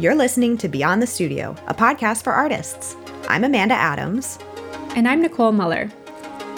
[0.00, 2.96] You're listening to Beyond the Studio, a podcast for artists.
[3.28, 4.40] I'm Amanda Adams.
[4.96, 5.88] And I'm Nicole Muller.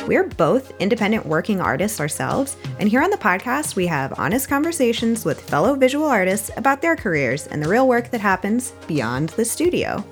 [0.06, 5.26] We're both independent working artists ourselves, and here on the podcast, we have honest conversations
[5.26, 9.44] with fellow visual artists about their careers and the real work that happens beyond the
[9.44, 10.02] studio.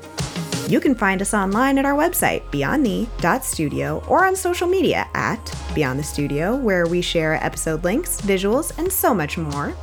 [0.69, 5.99] You can find us online at our website, beyondthe.studio, or on social media at Beyond
[5.99, 9.75] the Studio, where we share episode links, visuals, and so much more.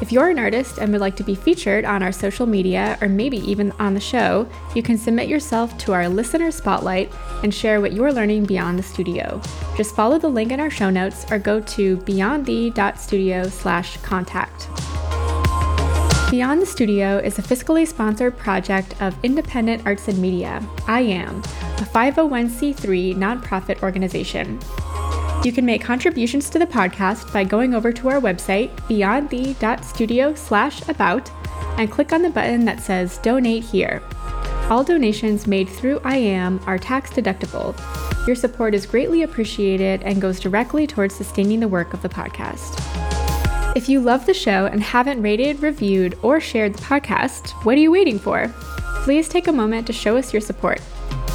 [0.00, 3.08] If you're an artist and would like to be featured on our social media or
[3.08, 7.12] maybe even on the show, you can submit yourself to our listener spotlight
[7.42, 9.40] and share what you're learning beyond the studio.
[9.76, 14.68] Just follow the link in our show notes or go to beyondthe.studio slash contact.
[16.30, 21.38] Beyond the Studio is a fiscally sponsored project of Independent Arts and Media, I AM,
[21.38, 24.60] a 501c3 nonprofit organization.
[25.44, 30.86] You can make contributions to the podcast by going over to our website, beyondthe.studio slash
[30.88, 31.30] about,
[31.78, 34.02] and click on the button that says Donate Here.
[34.68, 37.74] All donations made through IAM are tax deductible.
[38.26, 42.74] Your support is greatly appreciated and goes directly towards sustaining the work of the podcast.
[43.76, 47.80] If you love the show and haven't rated, reviewed, or shared the podcast, what are
[47.80, 48.52] you waiting for?
[49.04, 50.80] Please take a moment to show us your support.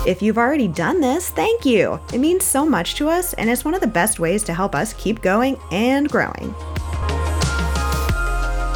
[0.06, 1.98] If you've already done this, thank you.
[2.14, 4.76] It means so much to us, and it's one of the best ways to help
[4.76, 6.54] us keep going and growing.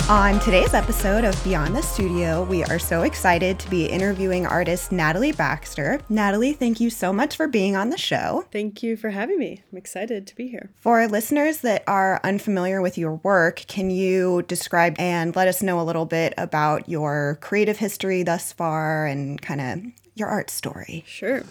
[0.07, 4.93] On today's episode of Beyond the Studio, we are so excited to be interviewing artist
[4.93, 5.99] Natalie Baxter.
[6.07, 8.45] Natalie, thank you so much for being on the show.
[8.53, 9.63] Thank you for having me.
[9.69, 10.69] I'm excited to be here.
[10.77, 15.77] For listeners that are unfamiliar with your work, can you describe and let us know
[15.77, 21.03] a little bit about your creative history thus far and kind of your art story?
[21.07, 21.43] Sure.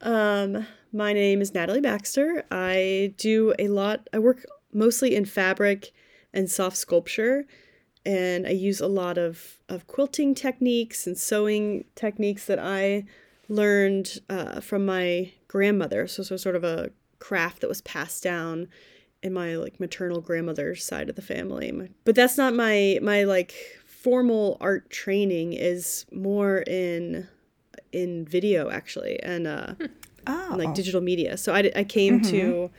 [0.00, 2.44] Um, my name is Natalie Baxter.
[2.50, 5.92] I do a lot, I work mostly in fabric
[6.32, 7.44] and soft sculpture
[8.06, 13.04] and I use a lot of, of quilting techniques and sewing techniques that I
[13.48, 16.06] learned uh, from my grandmother.
[16.06, 18.68] So, so sort of a craft that was passed down
[19.22, 21.90] in my like maternal grandmother's side of the family.
[22.04, 23.52] But that's not my my like
[23.86, 27.28] formal art training is more in
[27.92, 29.74] in video actually and uh
[30.26, 30.48] oh.
[30.50, 31.36] and, like digital media.
[31.36, 32.30] So I, I came mm-hmm.
[32.30, 32.70] to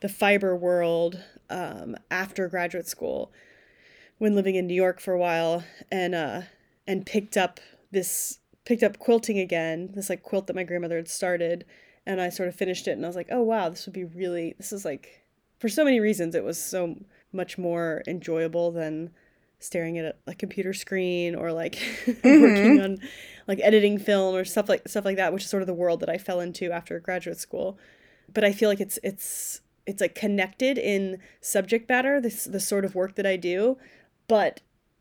[0.00, 3.32] the fiber world um, after graduate school
[4.18, 6.42] when living in New York for a while and uh
[6.86, 11.08] and picked up this picked up quilting again, this like quilt that my grandmother had
[11.08, 11.64] started
[12.04, 14.04] and I sort of finished it and I was like, "Oh wow, this would be
[14.04, 15.24] really this is like
[15.58, 16.96] for so many reasons it was so
[17.32, 19.10] much more enjoyable than
[19.58, 21.74] staring at a, computer screen or like
[22.06, 22.42] mm-hmm.
[22.42, 22.98] working on
[23.46, 26.00] like editing film or stuff like stuff like that, which is sort of the world
[26.00, 27.78] that I fell into after graduate school.
[28.32, 32.84] But I feel like it's it's it's like connected in subject matter, this the sort
[32.84, 33.78] of work that I do,
[34.28, 34.60] but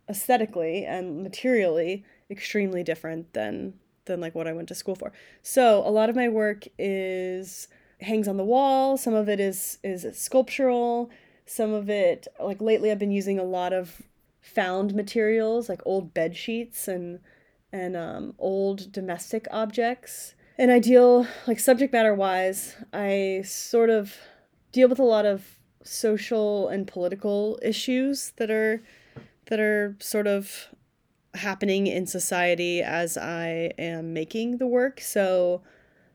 [0.09, 3.73] aesthetically and materially extremely different than
[4.05, 5.11] than like what I went to school for.
[5.43, 7.67] So a lot of my work is
[8.01, 8.97] hangs on the wall.
[8.97, 11.09] Some of it is is sculptural.
[11.45, 14.01] Some of it like lately I've been using a lot of
[14.47, 17.19] found materials like old bed sheets and
[17.71, 20.33] and um, old domestic objects.
[20.57, 24.15] And I deal like subject matter wise, I sort of
[24.71, 28.81] deal with a lot of social and political issues that are
[29.45, 30.67] that are sort of
[31.33, 34.99] happening in society as I am making the work.
[34.99, 35.61] So,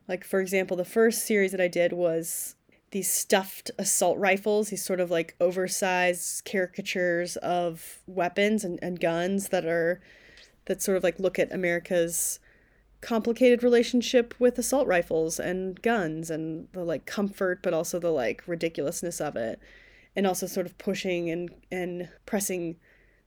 [0.07, 2.55] like, for example, the first series that I did was
[2.93, 9.49] these stuffed assault rifles, these sort of like oversized caricatures of weapons and, and guns
[9.49, 9.99] that are,
[10.65, 12.39] that sort of like look at America's
[13.01, 18.43] complicated relationship with assault rifles and guns and the like comfort, but also the like
[18.45, 19.59] ridiculousness of it.
[20.15, 22.75] And also sort of pushing and, and pressing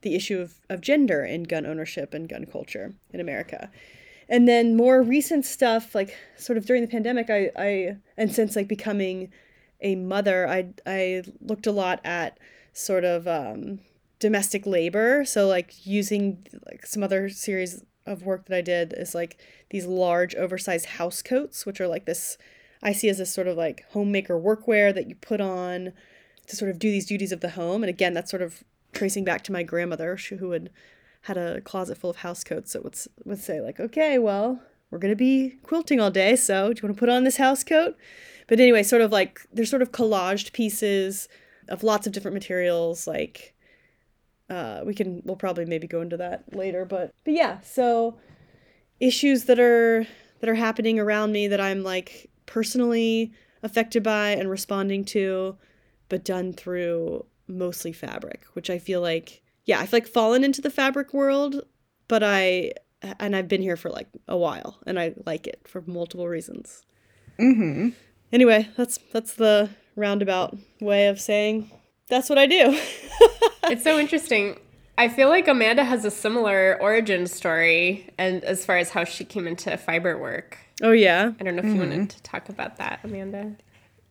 [0.03, 3.69] the issue of, of gender in gun ownership and gun culture in America.
[4.28, 8.54] And then more recent stuff, like sort of during the pandemic, I, I and since
[8.54, 9.33] like becoming
[9.81, 12.38] a mother, I I looked a lot at
[12.72, 13.81] sort of um,
[14.19, 15.24] domestic labor.
[15.24, 19.39] So like using like some other series of work that I did is like
[19.71, 22.39] these large oversized house coats, which are like this
[22.83, 25.92] I see as this sort of like homemaker workwear that you put on
[26.47, 27.83] to sort of do these duties of the home.
[27.83, 28.62] And again, that's sort of
[28.92, 30.71] tracing back to my grandmother who had
[31.22, 34.60] had a closet full of house coats that would, would say like okay well
[34.91, 37.65] we're to be quilting all day so do you want to put on this house
[37.65, 37.97] coat
[38.47, 41.28] but anyway sort of like they're sort of collaged pieces
[41.69, 43.54] of lots of different materials like
[44.48, 48.16] uh, we can we'll probably maybe go into that later but but yeah so
[49.01, 50.07] issues that are
[50.41, 53.33] that are happening around me that i'm like personally
[53.63, 55.57] affected by and responding to
[56.09, 60.71] but done through mostly fabric, which I feel like, yeah, I've like fallen into the
[60.71, 61.63] fabric world
[62.09, 62.72] but I
[63.21, 66.84] and I've been here for like a while and I like it for multiple reasons.
[67.39, 67.91] Mm-hmm.
[68.32, 71.70] Anyway, that's that's the roundabout way of saying
[72.08, 72.78] that's what I do.
[73.64, 74.58] it's so interesting.
[74.98, 79.24] I feel like Amanda has a similar origin story and as far as how she
[79.24, 80.58] came into fiber work.
[80.82, 81.32] Oh yeah.
[81.38, 81.74] I don't know if mm-hmm.
[81.74, 83.56] you wanted to talk about that, Amanda.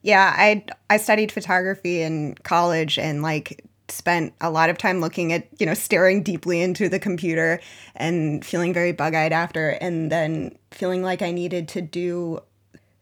[0.02, 5.32] Yeah, I I studied photography in college and like spent a lot of time looking
[5.32, 7.60] at, you know, staring deeply into the computer
[7.96, 12.42] and feeling very bug-eyed after and then feeling like I needed to do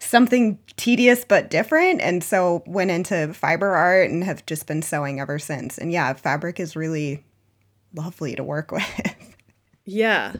[0.04, 5.20] something tedious but different and so went into fiber art and have just been sewing
[5.20, 5.78] ever since.
[5.78, 7.24] And yeah, fabric is really
[7.94, 9.16] lovely to work with.
[9.86, 10.34] yeah.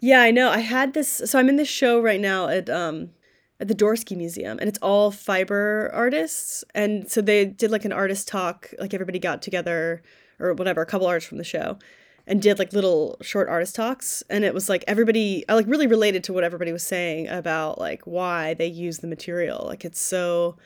[0.00, 0.48] Yeah, I know.
[0.50, 3.10] I had this so I'm in this show right now at um
[3.60, 6.64] at the Dorsky Museum, and it's all fiber artists.
[6.74, 10.02] And so they did like an artist talk, like everybody got together
[10.38, 11.78] or whatever, a couple artists from the show,
[12.30, 14.22] and did like little short artist talks.
[14.30, 17.78] And it was like everybody, I like really related to what everybody was saying about
[17.78, 19.64] like why they use the material.
[19.66, 20.56] Like it's so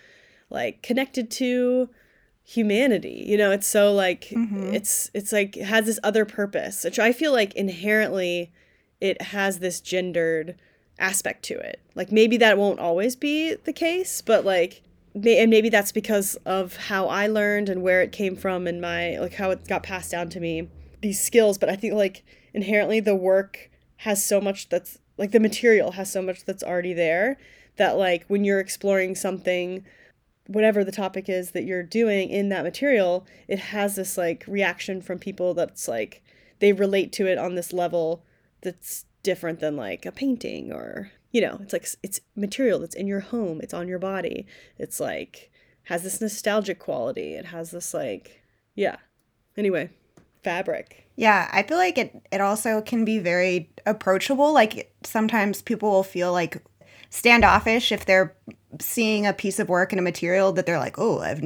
[0.51, 1.89] like connected to
[2.47, 4.75] humanity you know it's so like mm-hmm.
[4.75, 8.53] it's it's like it has this other purpose which i feel like inherently
[9.01, 10.55] it has this gendered
[10.99, 11.81] aspect to it.
[11.95, 14.83] Like maybe that won't always be the case, but like
[15.15, 18.81] may- and maybe that's because of how I learned and where it came from and
[18.81, 20.69] my like how it got passed down to me
[21.05, 25.39] these skills, but I think like inherently the work has so much that's like the
[25.39, 27.39] material has so much that's already there
[27.77, 29.85] that like when you're exploring something
[30.47, 35.01] whatever the topic is that you're doing in that material, it has this like reaction
[35.01, 36.23] from people that's like
[36.59, 38.25] they relate to it on this level
[38.63, 43.07] that's different than like a painting or you know it's like it's material that's in
[43.07, 44.47] your home it's on your body
[44.79, 45.51] it's like
[45.85, 48.43] has this nostalgic quality it has this like
[48.75, 48.97] yeah.
[49.57, 49.89] Anyway
[50.45, 55.91] fabric yeah i feel like it it also can be very approachable like sometimes people
[55.91, 56.63] will feel like
[57.11, 58.37] standoffish if they're
[58.81, 61.43] seeing a piece of work and a material that they're like oh I've,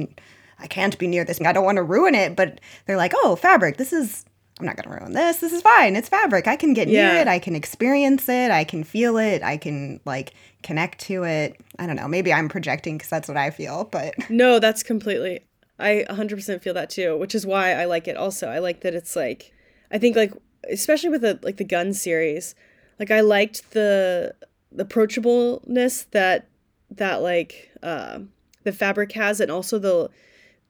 [0.59, 3.35] i can't be near this i don't want to ruin it but they're like oh
[3.35, 4.25] fabric this is
[4.59, 5.37] I'm not going to ruin this.
[5.37, 5.95] This is fine.
[5.95, 6.45] It's fabric.
[6.45, 7.13] I can get yeah.
[7.13, 7.27] near it.
[7.29, 8.51] I can experience it.
[8.51, 9.41] I can feel it.
[9.41, 11.55] I can like connect to it.
[11.79, 12.09] I don't know.
[12.09, 14.15] Maybe I'm projecting because that's what I feel, but.
[14.29, 15.39] No, that's completely.
[15.79, 18.47] I 100% feel that too, which is why I like it also.
[18.47, 19.53] I like that it's like,
[19.91, 20.33] I think like,
[20.69, 22.55] especially with the like the gun series,
[22.99, 24.35] like I liked the,
[24.71, 26.47] the approachableness that,
[26.91, 28.19] that like, uh,
[28.63, 30.09] the fabric has and also the,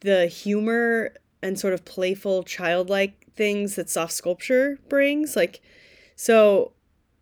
[0.01, 5.61] the humor and sort of playful childlike things that soft sculpture brings like
[6.17, 6.73] so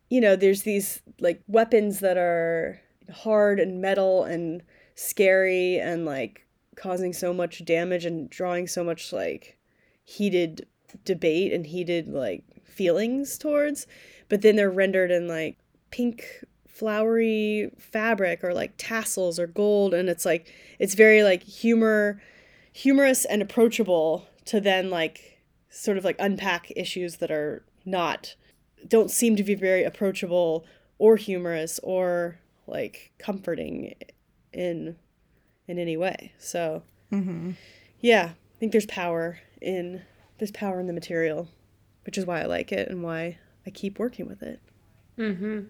[0.10, 2.81] you know there's these like weapons that are
[3.13, 4.63] hard and metal and
[4.95, 6.47] scary and like
[6.78, 9.58] causing so much damage and drawing so much like
[10.06, 10.66] heated
[11.04, 13.88] debate and heated like feelings towards
[14.30, 15.58] but then they're rendered in like
[15.92, 22.22] pink flowery fabric or like tassels or gold and it's like it's very like humor
[22.72, 28.36] humorous and approachable to then like sort of like unpack issues that are not
[28.88, 30.66] don't seem to be very approachable
[31.00, 33.96] or humorous or like comforting
[34.54, 34.96] in
[35.68, 36.34] in any way.
[36.38, 37.52] So mm-hmm.
[38.00, 40.04] yeah, I think there's power in
[40.38, 41.50] there's power in the material,
[42.06, 44.62] which is why I like it and why I keep working with it.
[45.18, 45.66] Mm-hmm.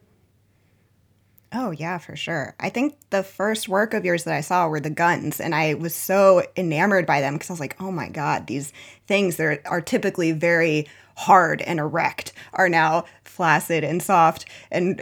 [1.54, 2.56] Oh, yeah, for sure.
[2.60, 5.75] I think the first work of yours that I saw were the guns, and I
[5.75, 8.74] was so enamored by them because I was like, oh my God, these
[9.08, 15.01] things that are typically very hard and erect are now flaccid and soft and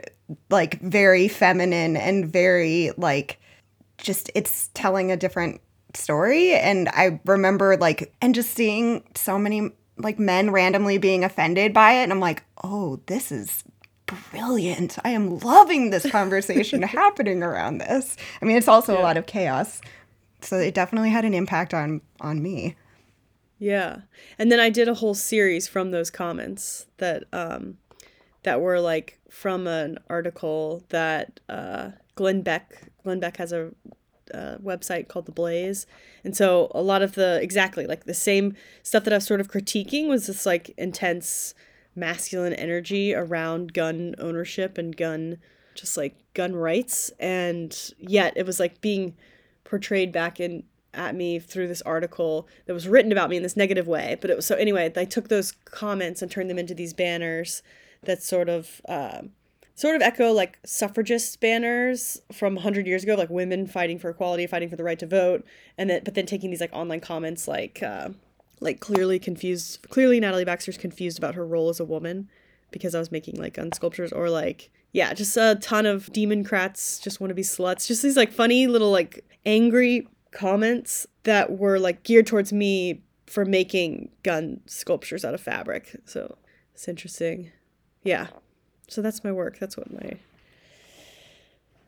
[0.49, 3.39] like very feminine and very like
[3.97, 5.61] just it's telling a different
[5.95, 6.53] story.
[6.53, 11.93] And I remember like, and just seeing so many like men randomly being offended by
[11.93, 12.03] it.
[12.03, 13.63] And I'm like, oh, this is
[14.05, 14.97] brilliant.
[15.03, 18.17] I am loving this conversation happening around this.
[18.41, 19.01] I mean, it's also yeah.
[19.01, 19.81] a lot of chaos.
[20.41, 22.75] So it definitely had an impact on on me.
[23.57, 24.01] Yeah.
[24.37, 27.77] And then I did a whole series from those comments that um
[28.43, 33.71] that were like from an article that uh Glenn Beck Glenn Beck has a
[34.33, 35.85] uh, website called The Blaze.
[36.23, 39.39] And so a lot of the exactly like the same stuff that I was sort
[39.39, 41.53] of critiquing was this like intense
[41.95, 45.37] masculine energy around gun ownership and gun
[45.75, 49.15] just like gun rights and yet it was like being
[49.63, 53.57] portrayed back in at me through this article that was written about me in this
[53.57, 56.73] negative way but it was so anyway i took those comments and turned them into
[56.73, 57.61] these banners
[58.03, 59.21] that sort of uh,
[59.75, 64.47] sort of echo like suffragist banners from 100 years ago like women fighting for equality
[64.47, 65.45] fighting for the right to vote
[65.77, 68.09] and then but then taking these like online comments like uh,
[68.61, 72.29] like clearly confused clearly Natalie Baxter's confused about her role as a woman
[72.71, 76.99] because I was making like gun sculptures or like yeah, just a ton of democrats
[76.99, 77.85] just want to be sluts.
[77.85, 83.43] Just these like funny little like angry comments that were like geared towards me for
[83.43, 85.97] making gun sculptures out of fabric.
[86.05, 86.37] So
[86.73, 87.51] it's interesting.
[88.03, 88.27] Yeah.
[88.87, 89.59] So that's my work.
[89.59, 90.19] That's what my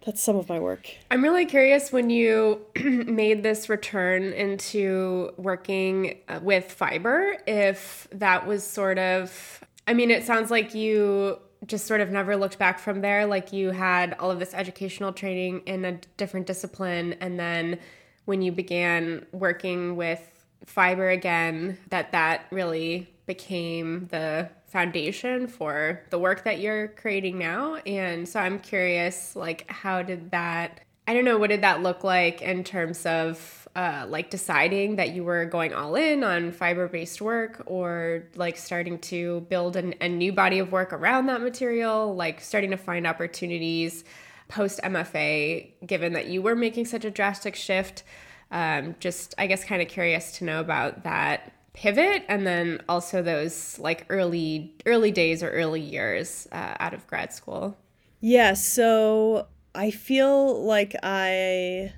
[0.07, 0.89] that's some of my work.
[1.11, 8.47] I'm really curious when you made this return into working uh, with fiber, if that
[8.47, 12.79] was sort of, I mean, it sounds like you just sort of never looked back
[12.79, 13.25] from there.
[13.25, 17.15] Like you had all of this educational training in a different discipline.
[17.19, 17.77] And then
[18.23, 20.21] when you began working with
[20.65, 27.75] fiber again, that that really became the foundation for the work that you're creating now.
[27.85, 32.03] And so I'm curious, like, how did that, I don't know, what did that look
[32.03, 36.87] like in terms of uh, like deciding that you were going all in on fiber
[36.87, 41.41] based work or like starting to build an, a new body of work around that
[41.41, 44.03] material, like starting to find opportunities
[44.47, 48.03] post MFA, given that you were making such a drastic shift?
[48.49, 53.21] Um, just, I guess, kind of curious to know about that pivot and then also
[53.21, 57.77] those like early early days or early years uh, out of grad school.
[58.19, 61.93] Yeah so i feel like i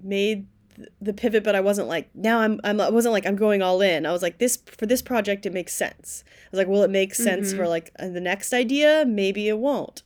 [0.00, 0.46] made
[1.00, 3.80] the pivot but i wasn't like now i'm, I'm i wasn't like i'm going all
[3.80, 4.06] in.
[4.06, 6.22] I was like this for this project it makes sense.
[6.28, 7.58] I was like will it make sense mm-hmm.
[7.58, 9.04] for like uh, the next idea?
[9.04, 10.04] Maybe it won't.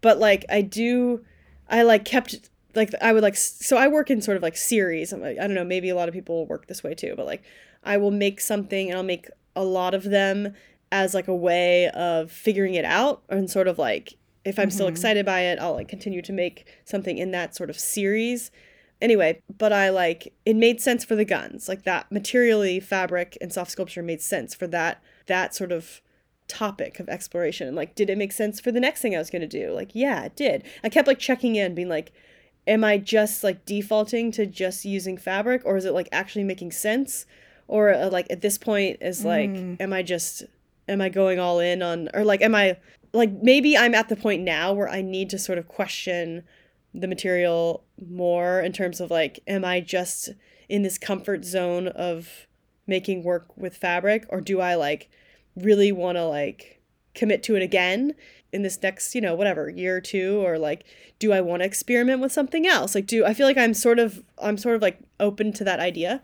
[0.00, 1.22] But like i do
[1.68, 5.12] i like kept like i would like so i work in sort of like series.
[5.12, 7.42] I don't know maybe a lot of people work this way too but like
[7.84, 10.54] I will make something and I'll make a lot of them
[10.90, 14.14] as like a way of figuring it out and sort of like
[14.44, 14.74] if I'm mm-hmm.
[14.74, 18.50] still excited by it, I'll like continue to make something in that sort of series.
[19.00, 21.68] Anyway, but I like it made sense for the guns.
[21.68, 26.00] Like that materially fabric and soft sculpture made sense for that that sort of
[26.46, 27.66] topic of exploration.
[27.66, 29.72] And like did it make sense for the next thing I was going to do?
[29.72, 30.64] Like yeah, it did.
[30.82, 32.12] I kept like checking in being like
[32.66, 36.72] am I just like defaulting to just using fabric or is it like actually making
[36.72, 37.26] sense?
[37.68, 39.76] Or uh, like at this point is like mm.
[39.80, 40.44] am i just
[40.88, 42.76] am i going all in on or like am i
[43.12, 46.42] like maybe i'm at the point now where i need to sort of question
[46.92, 50.30] the material more in terms of like am i just
[50.68, 52.46] in this comfort zone of
[52.86, 55.10] making work with fabric or do i like
[55.56, 56.80] really want to like
[57.14, 58.12] commit to it again
[58.52, 60.84] in this next you know whatever year or two or like
[61.18, 63.98] do i want to experiment with something else like do i feel like i'm sort
[63.98, 66.22] of i'm sort of like open to that idea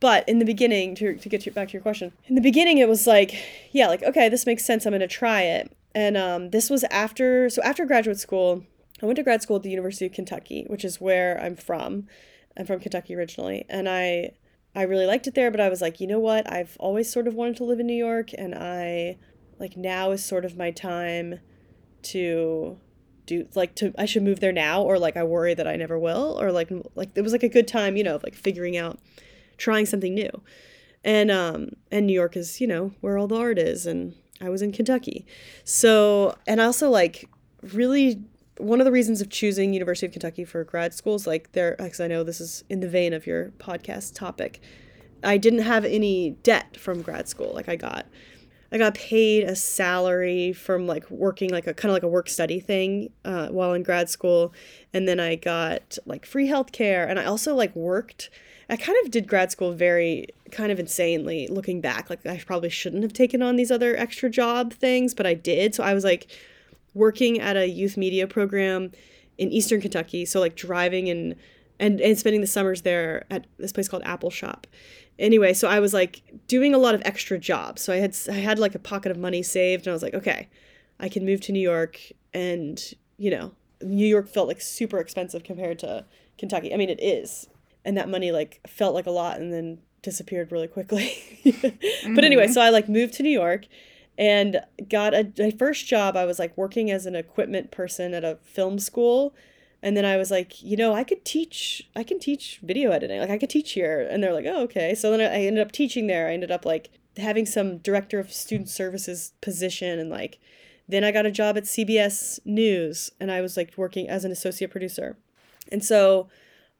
[0.00, 2.78] but in the beginning, to, to get to, back to your question, in the beginning,
[2.78, 3.34] it was like,
[3.70, 4.86] yeah, like, okay, this makes sense.
[4.86, 5.76] I'm going to try it.
[5.94, 8.64] And um, this was after, so after graduate school,
[9.02, 12.06] I went to grad school at the University of Kentucky, which is where I'm from.
[12.56, 13.66] I'm from Kentucky originally.
[13.68, 14.32] And I,
[14.74, 16.50] I really liked it there, but I was like, you know what?
[16.50, 18.30] I've always sort of wanted to live in New York.
[18.36, 19.18] And I,
[19.58, 21.40] like, now is sort of my time
[22.02, 22.78] to
[23.26, 25.98] do like to I should move there now or like I worry that I never
[25.98, 28.98] will or like like it was like a good time, you know, like figuring out
[29.60, 30.42] trying something new.
[31.04, 34.48] And um and New York is, you know, where all the art is and I
[34.48, 35.26] was in Kentucky.
[35.64, 37.28] So, and also like
[37.62, 38.22] really
[38.56, 42.00] one of the reasons of choosing University of Kentucky for grad schools like there because
[42.00, 44.60] I know this is in the vein of your podcast topic.
[45.22, 47.52] I didn't have any debt from grad school.
[47.54, 48.06] Like I got
[48.72, 52.28] I got paid a salary from like working like a kind of like a work
[52.28, 54.54] study thing uh, while in grad school,
[54.94, 58.30] and then I got like free healthcare, and I also like worked
[58.70, 62.08] I kind of did grad school very kind of insanely looking back.
[62.08, 65.74] Like I probably shouldn't have taken on these other extra job things, but I did.
[65.74, 66.28] So I was like
[66.94, 68.92] working at a youth media program
[69.38, 71.34] in Eastern Kentucky, so like driving and
[71.80, 74.64] and and spending the summers there at this place called Appalshop.
[75.18, 77.82] Anyway, so I was like doing a lot of extra jobs.
[77.82, 80.14] So I had I had like a pocket of money saved and I was like,
[80.14, 80.48] okay,
[81.00, 81.98] I can move to New York
[82.32, 82.80] and,
[83.16, 86.04] you know, New York felt like super expensive compared to
[86.38, 86.72] Kentucky.
[86.72, 87.48] I mean, it is
[87.84, 91.14] and that money like felt like a lot and then disappeared really quickly.
[91.44, 92.14] mm-hmm.
[92.14, 92.52] But anyway, mm-hmm.
[92.52, 93.66] so I like moved to New York
[94.18, 98.24] and got a my first job I was like working as an equipment person at
[98.24, 99.34] a film school
[99.82, 103.20] and then I was like, you know, I could teach I can teach video editing.
[103.20, 105.72] Like I could teach here and they're like, "Oh, okay." So then I ended up
[105.72, 106.28] teaching there.
[106.28, 110.38] I ended up like having some director of student services position and like
[110.88, 114.32] then I got a job at CBS News and I was like working as an
[114.32, 115.16] associate producer.
[115.70, 116.28] And so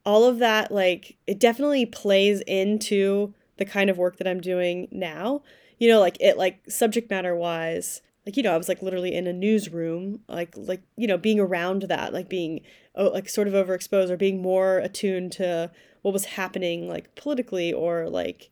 [0.05, 4.89] all of that like it definitely plays into the kind of work that I'm doing
[4.91, 5.43] now.
[5.79, 9.15] You know, like it like subject matter wise, like you know, I was like literally
[9.15, 12.61] in a newsroom, like like you know, being around that, like being
[12.95, 15.71] oh, like sort of overexposed or being more attuned to
[16.03, 18.51] what was happening like politically or like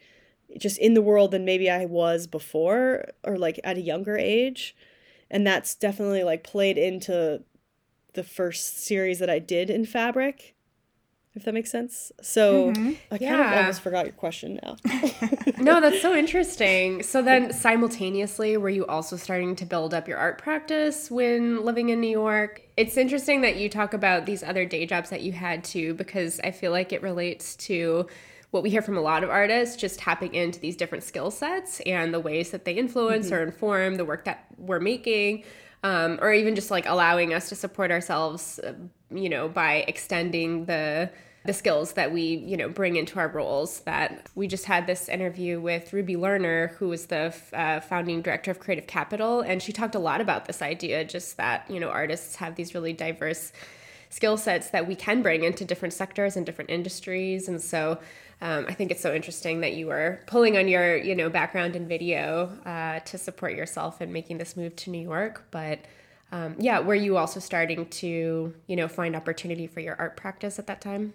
[0.59, 4.77] just in the world than maybe I was before or like at a younger age.
[5.31, 7.43] and that's definitely like played into
[8.15, 10.55] the first series that I did in fabric
[11.39, 12.11] if that makes sense.
[12.21, 12.95] So mm-hmm.
[13.13, 13.53] I kind yeah.
[13.53, 14.77] of almost forgot your question now.
[15.59, 17.05] no, that's so interesting.
[17.05, 21.91] So then simultaneously, were you also starting to build up your art practice when living
[21.91, 22.63] in New York?
[22.77, 26.41] It's interesting that you talk about these other day jobs that you had too, because
[26.41, 28.09] I feel like it relates to
[28.51, 31.81] what we hear from a lot of artists just tapping into these different skill sets
[31.81, 33.37] and the ways that they influence mm-hmm.
[33.37, 35.45] or inform the work that we're making
[35.85, 38.73] um, or even just like allowing us to support ourselves uh,
[39.11, 41.11] you know by extending the
[41.49, 45.09] the skills that we you know bring into our roles that we just had this
[45.09, 49.73] interview with ruby lerner who is the uh, founding director of creative capital and she
[49.73, 53.51] talked a lot about this idea just that you know artists have these really diverse
[54.11, 57.99] skill sets that we can bring into different sectors and different industries and so
[58.43, 61.75] um, I think it's so interesting that you were pulling on your, you know, background
[61.75, 65.45] in video uh, to support yourself in making this move to New York.
[65.51, 65.81] But
[66.31, 70.61] um, yeah, were you also starting to, you know, find opportunity for your art practice
[70.61, 71.15] at that time?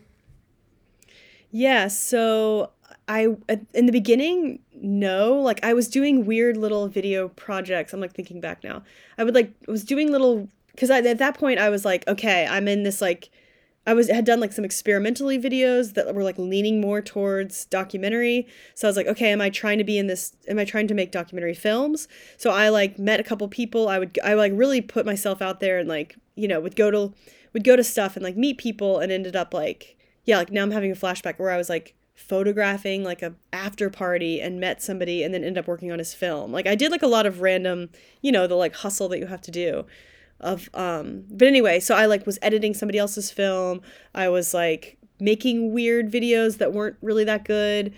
[1.53, 1.87] Yeah.
[1.87, 2.71] So
[3.07, 3.27] I,
[3.75, 5.35] in the beginning, no.
[5.35, 7.93] Like I was doing weird little video projects.
[7.93, 8.81] I'm like thinking back now.
[9.17, 12.67] I would like was doing little because at that point I was like, okay, I'm
[12.67, 13.29] in this like
[13.85, 18.47] I was had done like some experimentally videos that were like leaning more towards documentary.
[18.73, 20.87] So I was like, okay, am I trying to be in this am I trying
[20.87, 22.07] to make documentary films?
[22.37, 23.89] So I like met a couple people.
[23.89, 26.89] I would I like really put myself out there and like, you know, would go
[26.89, 27.13] to
[27.53, 30.63] would go to stuff and like meet people and ended up like yeah, like now
[30.63, 34.81] I'm having a flashback where I was like photographing like a after party and met
[34.81, 36.51] somebody and then ended up working on his film.
[36.51, 37.89] Like I did like a lot of random,
[38.21, 39.85] you know, the like hustle that you have to do
[40.39, 43.81] of um but anyway so i like was editing somebody else's film.
[44.13, 47.93] I was like making weird videos that weren't really that good.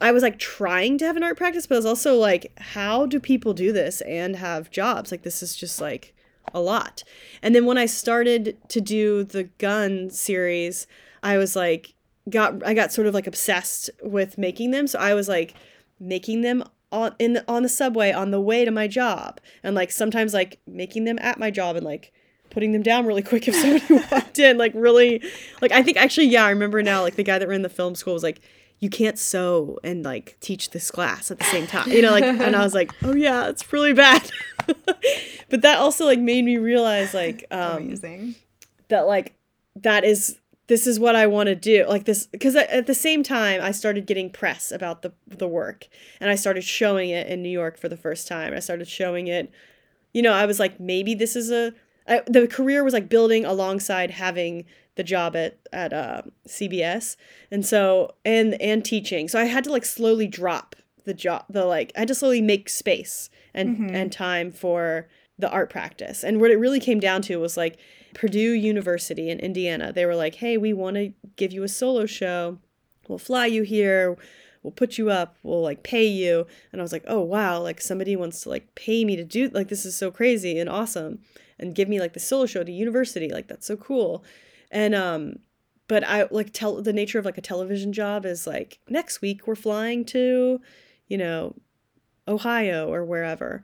[0.00, 3.06] I was like trying to have an art practice but i was also like how
[3.06, 5.10] do people do this and have jobs?
[5.10, 6.14] Like this is just like
[6.54, 7.04] a lot.
[7.42, 10.86] And then when i started to do the gun series
[11.22, 11.94] i was like
[12.28, 14.86] got i got sort of like obsessed with making them.
[14.86, 15.54] So i was like
[15.98, 19.40] making them on in the, on the subway on the way to my job.
[19.62, 22.12] And like sometimes like making them at my job and like
[22.50, 23.54] putting them down really quick if
[23.88, 25.22] somebody walked in like really
[25.60, 27.94] like i think actually yeah i remember now like the guy that ran the film
[27.94, 28.40] school was like
[28.78, 32.24] you can't sew and like teach this class at the same time you know like
[32.24, 34.30] and i was like oh yeah it's really bad.
[35.50, 38.34] But that also like made me realize like um Amazing.
[38.88, 39.34] that like
[39.76, 41.84] that is this is what I want to do.
[41.88, 45.88] Like this, because at the same time, I started getting press about the, the work
[46.20, 48.52] and I started showing it in New York for the first time.
[48.52, 49.50] I started showing it,
[50.12, 51.72] you know, I was like, maybe this is a,
[52.06, 57.16] I, the career was like building alongside having the job at, at uh, CBS.
[57.50, 59.28] And so, and, and teaching.
[59.28, 62.42] So I had to like slowly drop the job, the like, I had to slowly
[62.42, 63.94] make space and, mm-hmm.
[63.94, 66.24] and time for the art practice.
[66.24, 67.78] And what it really came down to was like,
[68.14, 69.92] Purdue University in Indiana.
[69.92, 72.58] They were like, hey, we want to give you a solo show.
[73.06, 74.16] We'll fly you here.
[74.62, 75.36] We'll put you up.
[75.42, 76.46] We'll like pay you.
[76.72, 77.60] And I was like, oh, wow.
[77.60, 80.68] Like somebody wants to like pay me to do, like, this is so crazy and
[80.68, 81.20] awesome.
[81.58, 83.28] And give me like the solo show to university.
[83.28, 84.24] Like, that's so cool.
[84.70, 85.36] And, um,
[85.86, 89.46] but I like tell the nature of like a television job is like next week
[89.46, 90.60] we're flying to,
[91.06, 91.54] you know,
[92.26, 93.62] Ohio or wherever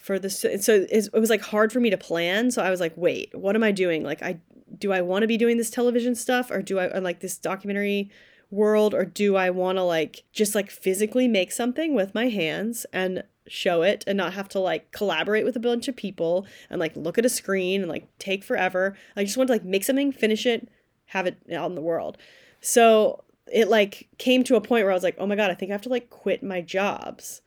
[0.00, 2.96] for this so it was like hard for me to plan so i was like
[2.96, 4.02] wait what am i doing?
[4.02, 4.38] Like i
[4.78, 8.10] do i want to be doing this television stuff or do i like this documentary
[8.50, 12.86] world or do i want to like just like physically make something with my hands
[12.92, 16.78] and show it and not have to like collaborate with a bunch of people and
[16.78, 18.96] like look at a screen and like take forever?
[19.16, 20.68] I just want to like make something finish it
[21.06, 22.16] have it out in the world.
[22.60, 25.54] So it like came to a point where i was like oh my god i
[25.54, 27.42] think i have to like quit my jobs.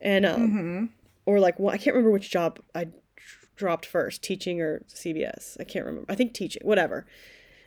[0.00, 0.84] And um mm-hmm
[1.26, 2.88] or like well, I can't remember which job I
[3.56, 5.56] dropped first, teaching or CBS.
[5.60, 6.10] I can't remember.
[6.10, 7.06] I think teaching, whatever.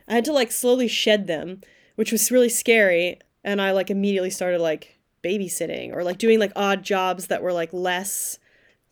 [0.06, 1.60] I had to like slowly shed them,
[1.96, 6.52] which was really scary, and I like immediately started like babysitting or like doing like
[6.54, 8.38] odd jobs that were like less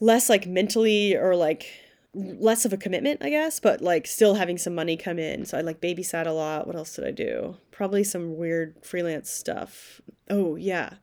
[0.00, 1.66] less like mentally or like
[2.14, 5.44] less of a commitment, I guess, but like still having some money come in.
[5.44, 6.66] So I like babysat a lot.
[6.66, 7.56] What else did I do?
[7.70, 10.00] Probably some weird freelance stuff.
[10.30, 10.94] Oh, yeah.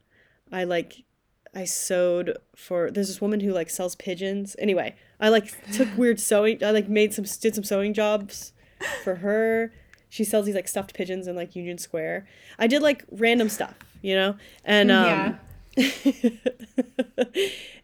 [0.51, 1.03] I like
[1.55, 4.55] I sewed for there's this woman who like sells pigeons.
[4.59, 8.53] Anyway, I like took weird sewing I like made some did some sewing jobs
[9.03, 9.73] for her.
[10.09, 12.27] She sells these like stuffed pigeons in like Union Square.
[12.59, 14.35] I did like random stuff, you know?
[14.63, 15.35] And um yeah.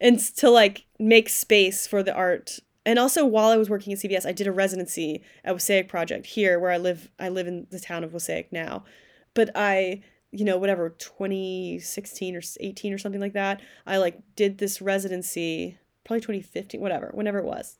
[0.01, 2.59] and to like make space for the art.
[2.85, 6.25] And also while I was working at CBS, I did a residency at Wassaic Project
[6.25, 8.83] here where I live I live in the town of Wassaic now.
[9.35, 14.57] But I you know whatever 2016 or 18 or something like that i like did
[14.57, 15.77] this residency
[16.09, 17.77] probably 2015, whatever, whenever it was.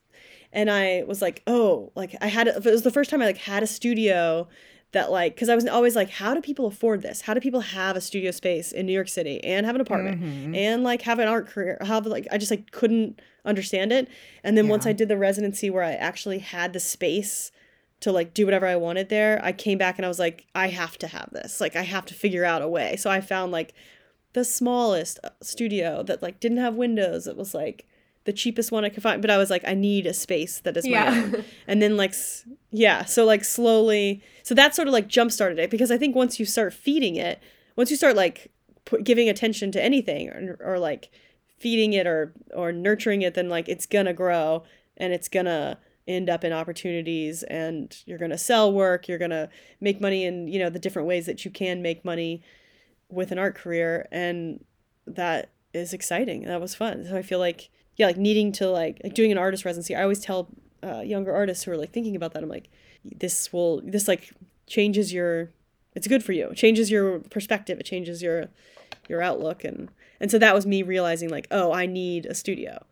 [0.52, 3.38] And I was like, oh, like I had it was the first time I like
[3.38, 4.48] had a studio
[4.92, 7.22] that like because I was always like, how do people afford this?
[7.22, 10.22] How do people have a studio space in New York City and have an apartment
[10.22, 10.54] mm-hmm.
[10.54, 11.78] and like have an art career?
[11.80, 14.08] Have like I just like couldn't understand it.
[14.44, 14.70] And then yeah.
[14.70, 17.50] once I did the residency where I actually had the space
[18.00, 20.68] to like do whatever I wanted there, I came back and I was like, I
[20.68, 21.60] have to have this.
[21.60, 22.96] Like I have to figure out a way.
[22.96, 23.74] So I found like
[24.32, 27.26] the smallest uh, studio that like didn't have windows.
[27.26, 27.86] It was like
[28.24, 30.76] the cheapest one I could find, but I was like, I need a space that
[30.76, 31.10] is my yeah.
[31.10, 31.44] own.
[31.66, 32.14] And then like,
[32.70, 36.16] yeah, so like slowly, so that sort of like jump started it because I think
[36.16, 37.40] once you start feeding it,
[37.76, 38.50] once you start like
[39.02, 41.10] giving attention to anything or, or like
[41.58, 44.64] feeding it or or nurturing it, then like it's gonna grow
[44.96, 45.78] and it's gonna
[46.10, 49.48] end up in opportunities and you're gonna sell work, you're gonna
[49.80, 52.42] make money in you know the different ways that you can make money
[53.08, 54.64] with an art career, and
[55.06, 56.42] that is exciting.
[56.42, 57.06] That was fun.
[57.06, 59.94] So I feel like yeah, like needing to like like doing an artist residency.
[59.94, 60.48] I always tell
[60.82, 62.42] uh, younger artists who are like thinking about that.
[62.42, 62.70] I'm like,
[63.04, 64.32] this will this like
[64.66, 65.50] changes your.
[65.94, 66.50] It's good for you.
[66.50, 67.80] It changes your perspective.
[67.80, 68.48] It changes your
[69.08, 69.88] your outlook and
[70.20, 72.84] and so that was me realizing like, oh, I need a studio.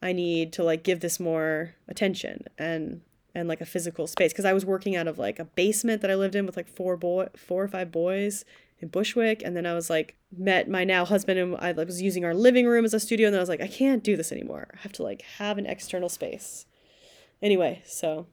[0.00, 3.00] I need to like give this more attention and
[3.34, 6.10] and like a physical space because I was working out of like a basement that
[6.10, 8.44] I lived in with like four boy four or five boys
[8.80, 9.42] in Bushwick.
[9.44, 12.66] And then I was like, met my now husband and I was using our living
[12.66, 13.26] room as a studio.
[13.26, 14.68] And then I was like, I can't do this anymore.
[14.74, 16.66] I have to like have an external space.
[17.42, 18.26] Anyway, so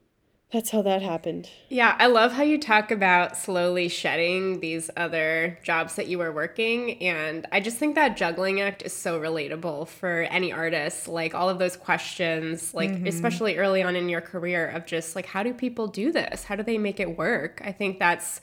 [0.52, 1.50] that's how that happened.
[1.68, 6.30] Yeah, I love how you talk about slowly shedding these other jobs that you were
[6.30, 7.02] working.
[7.02, 11.08] And I just think that juggling act is so relatable for any artist.
[11.08, 13.08] Like all of those questions, like mm-hmm.
[13.08, 16.44] especially early on in your career, of just like, how do people do this?
[16.44, 17.60] How do they make it work?
[17.64, 18.40] I think that's,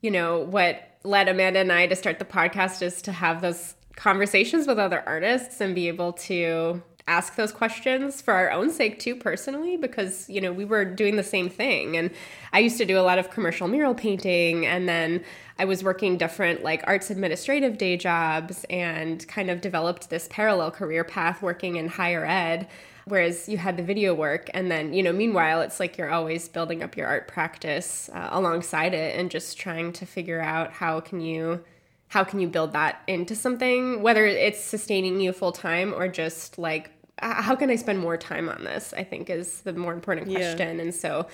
[0.00, 3.74] you know, what led Amanda and I to start the podcast is to have those
[3.96, 8.98] conversations with other artists and be able to ask those questions for our own sake
[8.98, 11.96] too personally because you know we were doing the same thing.
[11.96, 12.10] And
[12.52, 15.24] i used to do a lot of commercial mural painting and then
[15.58, 20.70] i was working different like arts administrative day jobs and kind of developed this parallel
[20.70, 22.68] career path working in higher ed
[23.06, 24.50] whereas you had the video work.
[24.54, 28.28] And then you know meanwhile it's like you're always building up your art practice uh,
[28.32, 31.62] alongside it and just trying to figure out how can you
[32.08, 36.58] how can you build that into something whether it's sustaining you full time or just
[36.58, 36.90] like
[37.20, 40.78] how can i spend more time on this i think is the more important question.
[40.78, 40.84] Yeah.
[40.84, 41.26] and so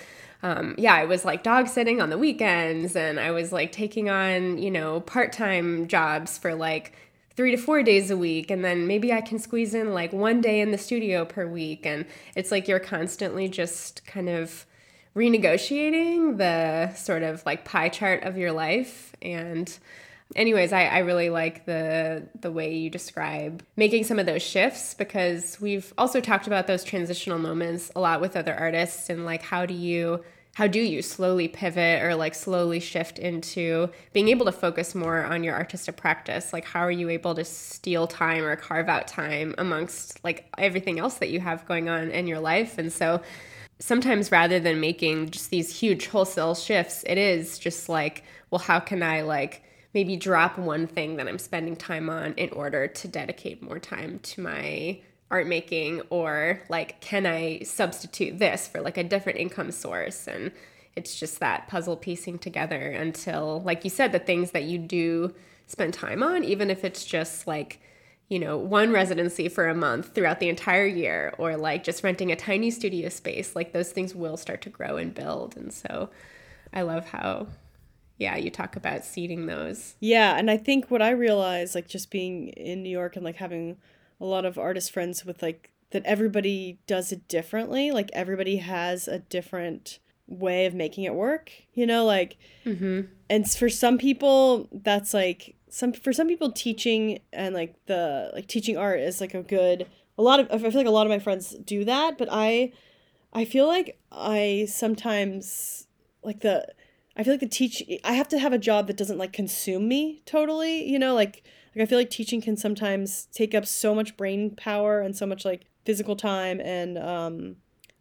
[0.43, 4.09] um, yeah, I was like dog sitting on the weekends and I was like taking
[4.09, 6.95] on, you know, part time jobs for like
[7.37, 8.51] three to four days a week.
[8.51, 11.85] And then maybe i can squeeze in like one day in the studio per week.
[11.85, 14.67] And it's like you're constantly just kind of
[15.15, 19.15] renegotiating the sort of like pie chart of your life.
[19.21, 19.79] And
[20.37, 24.95] anyways I, I really like the the way you describe making some of those shifts
[24.95, 29.43] because we've also talked about those transitional moments a lot with other artists and like
[29.43, 30.23] how do you
[30.55, 35.23] how do you slowly pivot or like slowly shift into being able to focus more
[35.23, 36.53] on your artistic practice?
[36.53, 40.99] Like how are you able to steal time or carve out time amongst like everything
[40.99, 42.79] else that you have going on in your life?
[42.79, 43.23] And so
[43.79, 48.79] sometimes rather than making just these huge wholesale shifts it is just like well how
[48.79, 49.63] can i like
[49.95, 54.19] maybe drop one thing that i'm spending time on in order to dedicate more time
[54.21, 54.99] to my
[55.31, 60.27] art making or like can i substitute this for like a different income source?
[60.27, 60.51] And
[60.97, 65.35] it's just that puzzle piecing together until like you said the things that you do
[65.67, 67.81] spend time on even if it's just like
[68.29, 72.33] you know one residency for a month throughout the entire year or like just renting
[72.33, 75.57] a tiny studio space like those things will start to grow and build.
[75.57, 76.11] And so
[76.73, 77.47] i love how
[78.21, 82.11] yeah you talk about seeding those yeah and i think what i realized like just
[82.11, 83.77] being in new york and like having
[84.21, 87.91] a lot of artist friends with like that everybody does it differently.
[87.91, 93.03] Like everybody has a different way of making it work, you know, like mm-hmm.
[93.29, 98.47] and for some people that's like some for some people teaching and like the like
[98.47, 99.87] teaching art is like a good
[100.19, 102.73] a lot of I feel like a lot of my friends do that, but I
[103.33, 105.87] I feel like I sometimes
[106.23, 106.67] like the
[107.17, 109.89] I feel like the teach I have to have a job that doesn't like consume
[109.89, 111.43] me totally, you know, like
[111.75, 115.27] like I feel like teaching can sometimes take up so much brain power and so
[115.27, 117.57] much like physical time and um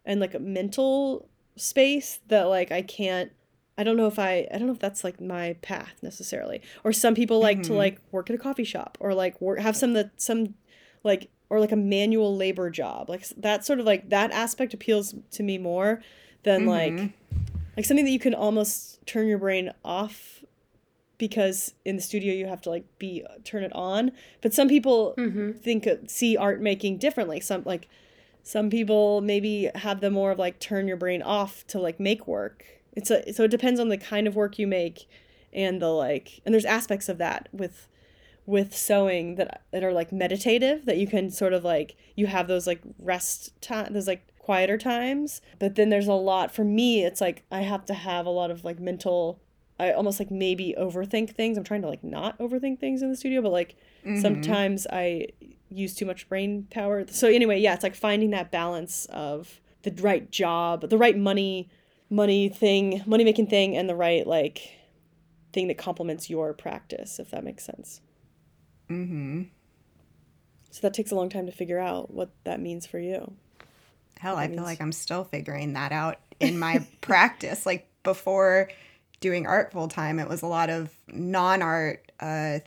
[0.05, 3.31] and like a mental space that like I can't
[3.77, 6.61] I don't know if I I don't know if that's like my path necessarily.
[6.83, 7.73] Or some people like mm-hmm.
[7.73, 10.55] to like work at a coffee shop or like work have some that some
[11.03, 13.09] like or like a manual labor job.
[13.09, 16.01] Like that sort of like that aspect appeals to me more
[16.43, 16.69] than mm-hmm.
[16.69, 17.13] like
[17.79, 20.43] like something that you can almost turn your brain off
[21.17, 24.11] because in the studio you have to like be turn it on.
[24.41, 25.51] But some people Mm-hmm.
[25.53, 27.39] think see art making differently.
[27.39, 27.87] Some like
[28.43, 32.27] some people maybe have the more of like turn your brain off to like make
[32.27, 32.65] work.
[32.97, 35.07] It's a so it depends on the kind of work you make
[35.53, 37.87] and the like and there's aspects of that with
[38.45, 42.49] with sewing that that are like meditative that you can sort of like you have
[42.49, 47.03] those like rest time those like quieter times but then there's a lot for me
[47.03, 49.39] it's like i have to have a lot of like mental
[49.79, 51.55] i almost like maybe overthink things.
[51.55, 53.75] I'm trying to like not overthink things in the studio but like
[54.19, 55.27] sometimes i
[55.69, 57.05] use too much brain power.
[57.11, 61.69] So anyway yeah it's like finding that balance of the right job the right money
[62.09, 64.79] money thing money making thing and the right like
[65.53, 68.01] thing that complements your practice if that makes sense.
[68.89, 69.43] Mm-hmm.
[70.71, 73.35] so that takes a long time to figure out what that means for you
[74.19, 77.65] Hell, I feel like I'm still figuring that out in my practice.
[77.65, 78.69] Like before
[79.21, 82.59] doing art full time, it was a lot of non art uh,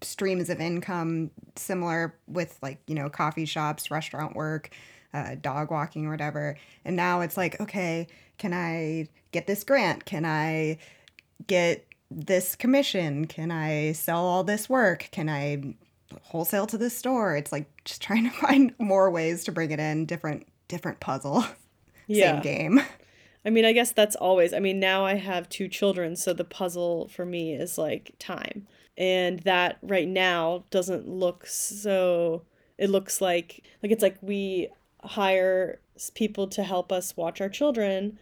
[0.00, 4.70] streams of income, similar with like, you know, coffee shops, restaurant work,
[5.14, 6.56] uh, dog walking, or whatever.
[6.84, 10.06] And now it's like, okay, can I get this grant?
[10.06, 10.78] Can I
[11.46, 13.26] get this commission?
[13.26, 15.08] Can I sell all this work?
[15.12, 15.76] Can I
[16.22, 17.36] wholesale to the store?
[17.36, 21.44] It's like just trying to find more ways to bring it in, different different puzzle.
[22.08, 22.34] Yeah.
[22.34, 22.80] Same game.
[23.44, 24.54] I mean, I guess that's always.
[24.54, 28.68] I mean, now I have two children, so the puzzle for me is like time.
[28.96, 32.42] And that right now doesn't look so
[32.78, 34.68] it looks like like it's like we
[35.02, 35.80] hire
[36.14, 38.20] people to help us watch our children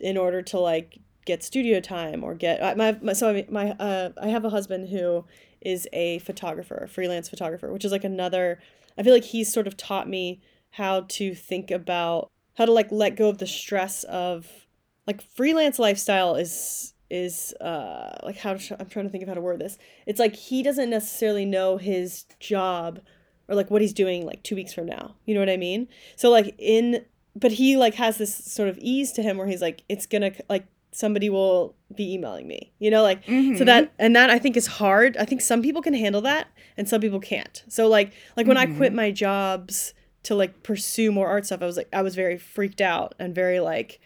[0.00, 3.46] in order to like get studio time or get I- my, my so I mean,
[3.50, 5.24] my uh I have a husband who
[5.60, 8.60] is a photographer, a freelance photographer, which is like another
[8.96, 10.40] I feel like he's sort of taught me
[10.74, 14.66] how to think about how to like let go of the stress of
[15.06, 19.34] like freelance lifestyle is is uh like how to, I'm trying to think of how
[19.34, 19.78] to word this.
[20.04, 23.00] It's like he doesn't necessarily know his job
[23.46, 25.14] or like what he's doing like 2 weeks from now.
[25.26, 25.86] You know what I mean?
[26.16, 27.04] So like in
[27.36, 30.22] but he like has this sort of ease to him where he's like it's going
[30.22, 32.72] to like somebody will be emailing me.
[32.80, 35.16] You know like so that and that I think is hard.
[35.18, 37.62] I think some people can handle that and some people can't.
[37.68, 41.66] So like like when I quit my jobs to like pursue more art stuff, I
[41.66, 44.00] was like I was very freaked out and very like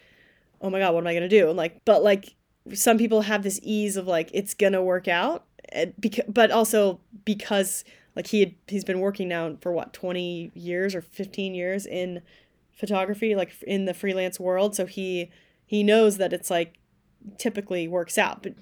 [0.61, 1.49] oh my god, what am I gonna do?
[1.49, 2.35] And like, but like
[2.75, 7.01] some people have this ease of like it's gonna work out, eh, because but also
[7.25, 7.85] because
[8.17, 12.23] like he had he's been working now for what twenty years or fifteen years in
[12.73, 15.31] photography, like in the freelance world, so he
[15.67, 16.79] he knows that it's like
[17.39, 18.43] typically works out.
[18.43, 18.55] But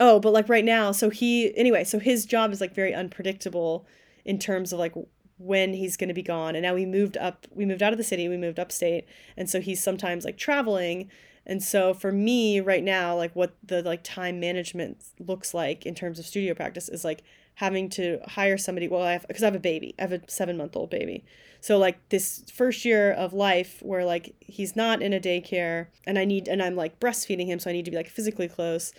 [0.00, 3.86] oh, but like right now, so he anyway, so his job is like very unpredictable
[4.24, 4.92] in terms of like
[5.38, 6.54] when he's going to be gone.
[6.54, 9.06] And now we moved up we moved out of the city we moved upstate.
[9.36, 11.10] And so he's sometimes like traveling.
[11.46, 15.94] And so for me right now like what the like time management looks like in
[15.94, 17.22] terms of studio practice is like
[17.54, 19.94] having to hire somebody well i have because i have a baby.
[19.98, 21.24] I have a seven month old baby.
[21.60, 26.18] So like this first year of life where like he's not in a daycare and
[26.18, 28.92] i need and i'm like breastfeeding him so i need to be like physically close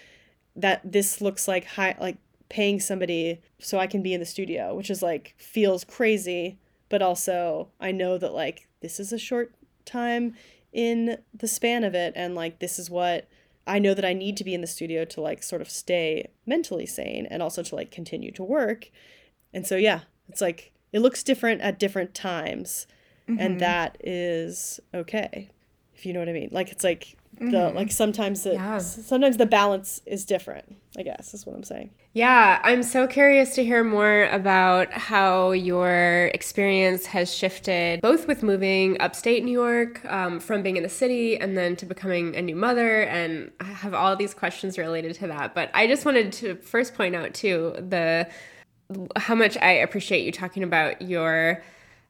[0.55, 2.17] that this looks like high like
[2.49, 6.57] paying somebody so I can be in the studio, which is like feels crazy,
[6.89, 9.53] but also I know that like this is a short
[9.85, 10.35] time
[10.73, 13.27] in the span of it and like this is what
[13.65, 16.29] I know that I need to be in the studio to like sort of stay
[16.45, 18.89] mentally sane and also to like continue to work.
[19.53, 22.87] And so yeah, it's like it looks different at different times
[23.27, 23.57] and mm-hmm.
[23.59, 25.51] that is okay.
[25.93, 26.49] If you know what I mean.
[26.51, 28.77] Like it's like the like sometimes the Yeah.
[28.79, 31.91] sometimes the balance is different, I guess is what I'm saying.
[32.13, 38.41] Yeah, I'm so curious to hear more about how your experience has shifted, both with
[38.41, 42.41] moving upstate New York um, from being in the city and then to becoming a
[42.41, 43.03] new mother.
[43.03, 45.53] And I have all these questions related to that.
[45.53, 48.27] But I just wanted to first point out, too, the
[49.15, 51.61] how much I appreciate you talking about your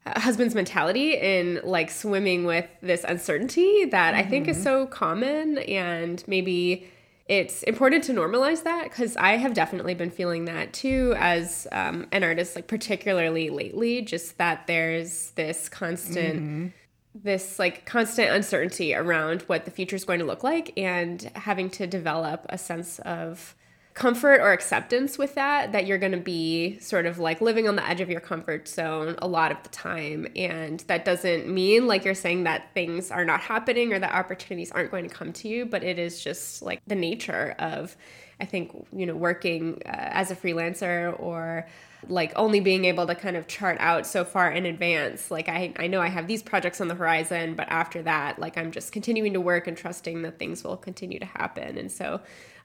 [0.06, 6.22] husband's mentality in like swimming with this uncertainty that I think is so common and
[6.26, 6.88] maybe
[7.30, 12.08] it's important to normalize that because I have definitely been feeling that too as um,
[12.10, 16.72] an artist, like particularly lately, just that there's this constant
[17.14, 21.70] this like constant uncertainty around what the future is going to look like and having
[21.70, 23.54] to develop a sense of
[23.94, 27.76] comfort or acceptance with that that you're going to be sort of like living on
[27.76, 30.26] the edge of your comfort zone a lot of the time.
[30.36, 34.70] And that doesn't mean like you're saying that things are not happening or that opportunities
[34.70, 37.96] aren't going to come to you but it is just like the nature of
[38.40, 41.66] i think you know working uh, as a freelancer or
[42.08, 45.30] like only being able to kind of chart out so far in advance.
[45.30, 48.56] Like I, I know i have these projects on the horizon but after that like
[48.56, 51.76] i'm just continuing to work and trusting that things will continue to happen.
[51.76, 52.20] And so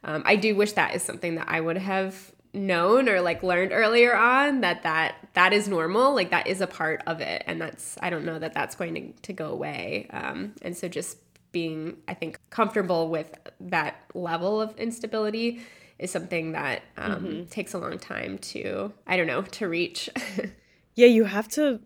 [0.06, 3.72] um, i do wish that is something that i would have known or like learned
[3.74, 7.62] earlier on that that that is normal like that is a part of it and
[7.62, 11.18] that's i don't know that that's going to, to go away um, and so just
[11.52, 15.62] being i think comfortable with that level of instability
[16.00, 17.46] is something that um, mm-hmm.
[17.46, 20.10] takes a long time to i don't know to reach
[20.96, 21.80] yeah you have to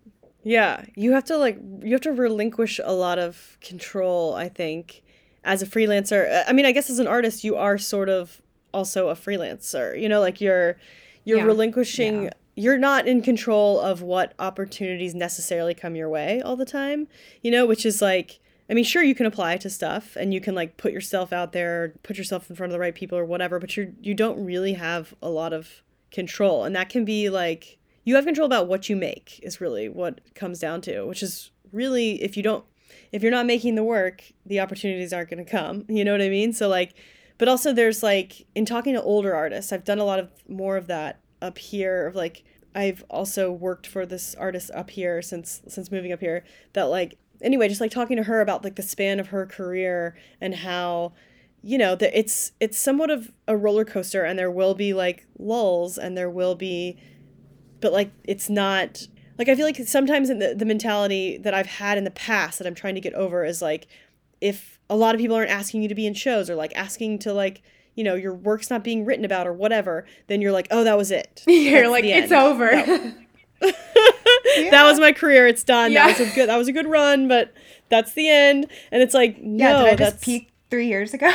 [0.44, 5.04] yeah you have to like you have to relinquish a lot of control i think
[5.44, 8.42] as a freelancer uh, i mean i guess as an artist you are sort of
[8.74, 10.00] also a freelancer.
[10.00, 10.78] You know, like you're
[11.24, 11.44] you're yeah.
[11.44, 12.30] relinquishing yeah.
[12.56, 17.08] you're not in control of what opportunities necessarily come your way all the time,
[17.42, 20.40] you know, which is like I mean, sure you can apply to stuff and you
[20.40, 23.26] can like put yourself out there, put yourself in front of the right people or
[23.26, 26.64] whatever, but you're you don't really have a lot of control.
[26.64, 30.22] And that can be like you have control about what you make is really what
[30.36, 32.66] comes down to, which is really if you don't
[33.12, 35.86] if you're not making the work, the opportunities aren't going to come.
[35.90, 36.54] You know what I mean?
[36.54, 36.96] So like
[37.40, 40.78] but also there's like in talking to older artists i've done a lot of more
[40.78, 42.44] of that up here of like
[42.76, 46.44] i've also worked for this artist up here since since moving up here
[46.74, 50.16] that like anyway just like talking to her about like the span of her career
[50.40, 51.12] and how
[51.64, 55.26] you know that it's it's somewhat of a roller coaster and there will be like
[55.40, 56.98] lulls and there will be
[57.82, 59.08] but like it's not
[59.40, 62.60] like i feel like sometimes in the, the mentality that i've had in the past
[62.60, 63.88] that i'm trying to get over is like
[64.42, 67.20] if a lot of people aren't asking you to be in shows or like asking
[67.20, 67.62] to like
[67.96, 70.98] you know your work's not being written about or whatever then you're like oh that
[70.98, 71.44] was it.
[71.48, 72.70] You're That's like it's over.
[72.70, 73.16] That,
[74.58, 74.72] yeah.
[74.72, 75.46] that, was my career.
[75.46, 75.92] It's done.
[75.92, 76.08] Yeah.
[76.08, 77.54] that was a good that was a good run but
[77.90, 78.68] that's the end.
[78.92, 81.32] And it's like no yeah, that's just peak three years ago?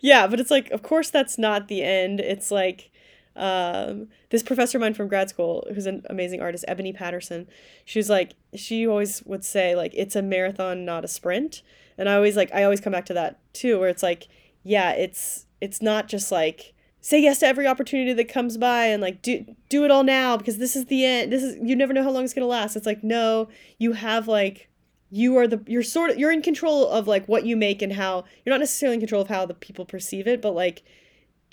[0.00, 2.20] Yeah but it's like of course that's not the end.
[2.20, 2.90] It's like
[3.36, 7.48] um, this professor of mine from grad school, who's an amazing artist, Ebony Patterson,
[7.84, 11.62] she was like, she always would say, like, it's a marathon, not a sprint.
[11.96, 14.28] And I always like, I always come back to that too, where it's like,
[14.62, 19.02] yeah, it's, it's not just like, say yes to every opportunity that comes by and
[19.02, 21.92] like do do it all now because this is the end this is you never
[21.92, 24.68] know how long it's going to last it's like no you have like
[25.10, 27.92] you are the you're sort of you're in control of like what you make and
[27.92, 30.82] how you're not necessarily in control of how the people perceive it but like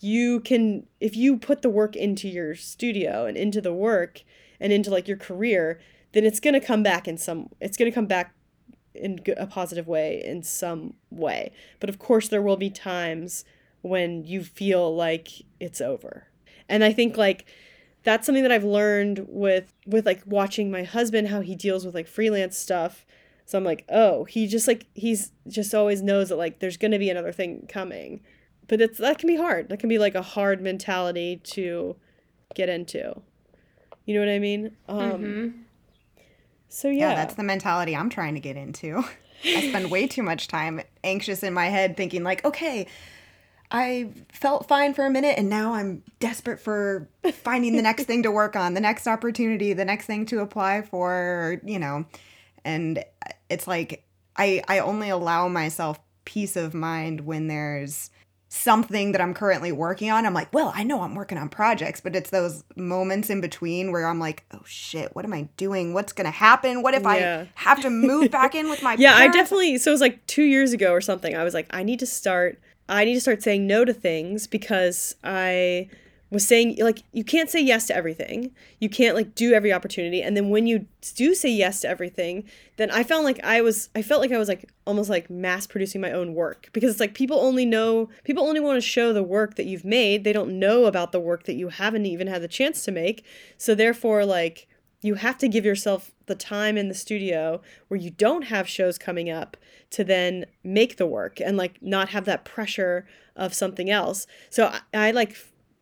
[0.02, 4.24] you can if you put the work into your studio and into the work
[4.60, 5.80] and into like your career
[6.12, 8.34] then it's going to come back in some it's going to come back
[8.94, 11.52] in a positive way in some way.
[11.80, 13.46] But of course there will be times
[13.82, 16.28] when you feel like it's over.
[16.68, 17.46] And i think like
[18.04, 21.96] that's something that i've learned with with like watching my husband how he deals with
[21.96, 23.06] like freelance stuff.
[23.46, 26.92] So i'm like oh he just like he's just always knows that like there's going
[26.92, 28.22] to be another thing coming
[28.70, 29.68] but it's that can be hard.
[29.68, 31.98] That can be like a hard mentality to
[32.56, 33.22] get into.
[34.06, 34.78] You know what I mean?
[34.88, 35.48] Um, mm-hmm.
[36.70, 37.10] So yeah.
[37.10, 39.04] yeah, that's the mentality I'm trying to get into.
[39.44, 42.88] I spend way too much time anxious in my head, thinking like, okay,
[43.72, 48.24] I felt fine for a minute, and now I'm desperate for finding the next thing
[48.24, 52.06] to work on, the next opportunity, the next thing to apply for, you know.
[52.66, 53.04] And
[53.50, 54.06] it's like
[54.36, 58.12] I I only allow myself peace of mind when there's
[58.50, 62.02] something that I'm currently working on, I'm like, well, I know I'm working on projects,
[62.02, 65.94] but it's those moments in between where I'm like, oh shit, what am I doing?
[65.94, 66.82] What's gonna happen?
[66.82, 67.46] What if yeah.
[67.46, 69.36] I have to move back in with my Yeah, parents?
[69.36, 71.36] I definitely so it was like two years ago or something.
[71.36, 72.60] I was like, I need to start
[72.90, 75.90] I need to start saying no to things because I
[76.32, 78.52] was saying like you can't say yes to everything.
[78.80, 80.22] You can't like do every opportunity.
[80.22, 82.44] And then when you do say yes to everything
[82.76, 85.66] then i felt like i was i felt like i was like almost like mass
[85.66, 86.70] producing my own work.
[86.74, 89.86] Because it's like people only know people only want to show the work that you've
[89.86, 90.24] made.
[90.24, 93.24] They don't know about the work that you haven't even had the chance to make.
[93.58, 94.68] So therefore like
[95.02, 98.98] you have to give yourself the time in the studio where you don't have shows
[98.98, 99.56] coming up
[99.92, 104.28] to then make the work and like not have that pressure of something else.
[104.50, 105.36] So I, I like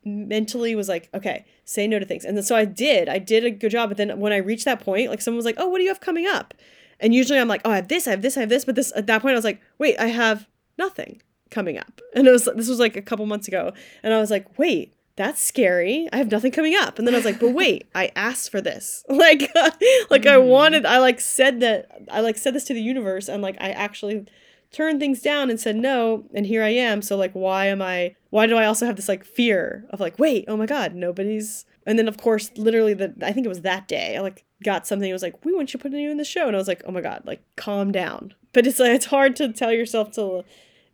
[0.08, 2.26] mentally was like, okay, say no to things.
[2.26, 3.10] And then, so I did.
[3.10, 3.90] I did a good job.
[3.90, 5.90] But then when I reached that point, like someone was like, oh, what do you
[5.90, 6.54] have coming up?
[7.00, 8.66] And usually I'm like, oh, I have this, I have this, I have this.
[8.66, 12.02] But this at that point I was like, wait, I have nothing coming up.
[12.16, 13.74] And it was this was like a couple months ago.
[14.04, 16.08] And I was like, wait, that's scary.
[16.14, 16.98] I have nothing coming up.
[16.98, 19.04] And then I was like, but wait, I asked for this.
[19.18, 19.52] Like
[20.10, 20.32] like mm.
[20.32, 23.58] I wanted I like said that I like said this to the universe and like
[23.60, 24.26] I actually
[24.72, 27.02] turned things down and said no and here i am.
[27.02, 30.20] So like why am i why do i also have this like fear of like
[30.20, 33.62] wait oh my god nobody's and then of course literally the i think it was
[33.62, 36.12] that day i like got something it was like we want you to put you
[36.12, 38.34] in the show and i was like oh my god like calm down.
[38.54, 40.44] But it's like it's hard to tell yourself to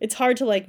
[0.00, 0.68] it's hard to like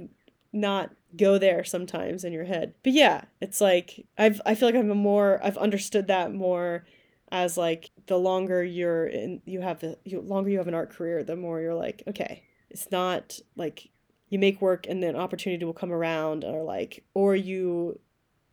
[0.53, 2.73] not go there sometimes in your head.
[2.83, 6.85] But yeah it's like i've i feel like i'm a more i've understood that more
[7.31, 10.91] as like the longer you're in you have the you, longer you have an art
[10.91, 12.43] career the more you're like okay
[12.75, 13.89] it's not like
[14.27, 17.97] you make work and then opportunity will come around or like or you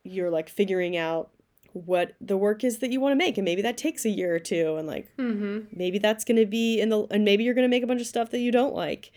[0.05, 1.31] you're like figuring out
[1.73, 4.33] what the work is that you want to make and maybe that takes a year
[4.35, 5.67] or two and like Mm-hmm.
[5.77, 8.01] maybe that's going to be in the and maybe you're going to make a bunch
[8.01, 9.11] of stuff that you don't like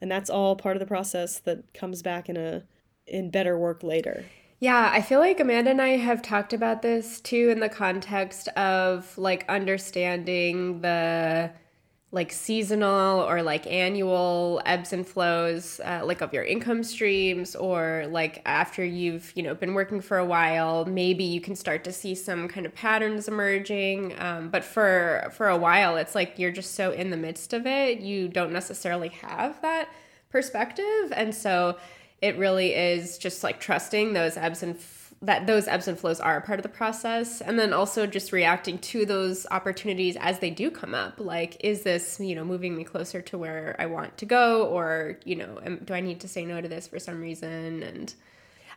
[0.00, 2.64] and that's all part of the process that comes back in a
[3.06, 4.24] in better work later
[4.58, 8.48] Yeah, I feel like Amanda and I have talked about this too in the context
[8.48, 11.50] of like understanding the
[12.12, 18.06] like seasonal or like annual ebbs and flows uh, like of your income streams or
[18.10, 21.92] like after you've you know been working for a while maybe you can start to
[21.92, 24.14] see some kind of patterns emerging.
[24.20, 27.64] Um, but for for a while it's like you're just so in the midst of
[27.66, 29.88] it you don't necessarily have that
[30.30, 31.12] perspective.
[31.12, 31.76] And so
[32.20, 36.18] it really is just like trusting those ebbs and f- that those ebbs and flows
[36.18, 37.40] are a part of the process.
[37.40, 41.20] And then also just reacting to those opportunities as they do come up.
[41.20, 44.66] Like is this you know moving me closer to where i want to go?
[44.66, 47.82] Or you know do i need to say no to this for some reason?
[47.82, 48.14] And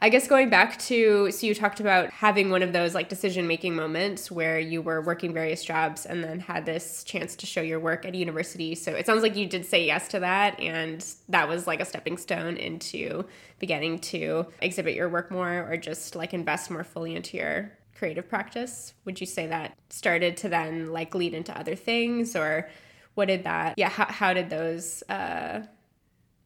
[0.03, 3.47] I guess going back to so you talked about having one of those like decision
[3.47, 7.61] making moments where you were working various jobs and then had this chance to show
[7.61, 8.75] your work at a university.
[8.75, 11.85] So it sounds like you did say yes to that and that was like a
[11.85, 13.23] stepping stone into
[13.59, 18.27] beginning to exhibit your work more or just like invest more fully into your creative
[18.27, 18.93] practice.
[19.05, 22.69] Would you say that started to then like lead into other things or
[23.13, 25.61] what did that yeah how, how did those uh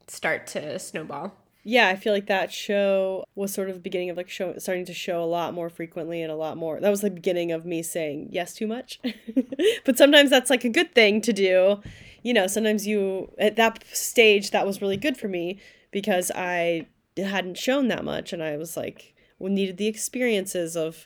[0.05, 1.33] start to snowball?
[1.68, 4.86] Yeah, I feel like that show was sort of the beginning of like show starting
[4.86, 6.80] to show a lot more frequently and a lot more.
[6.80, 9.01] That was the beginning of me saying yes too much.
[9.86, 11.82] but sometimes that's like a good thing to do.
[12.24, 15.59] You know, sometimes you at that stage that was really good for me
[15.91, 16.88] because I
[17.18, 21.05] hadn't shown that much and I was like needed the experiences of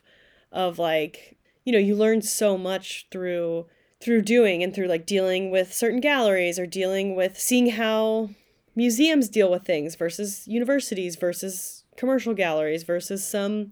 [0.51, 3.65] of like, you know, you learn so much through
[3.99, 8.29] through doing and through like dealing with certain galleries or dealing with seeing how
[8.75, 13.71] museums deal with things versus universities versus commercial galleries versus some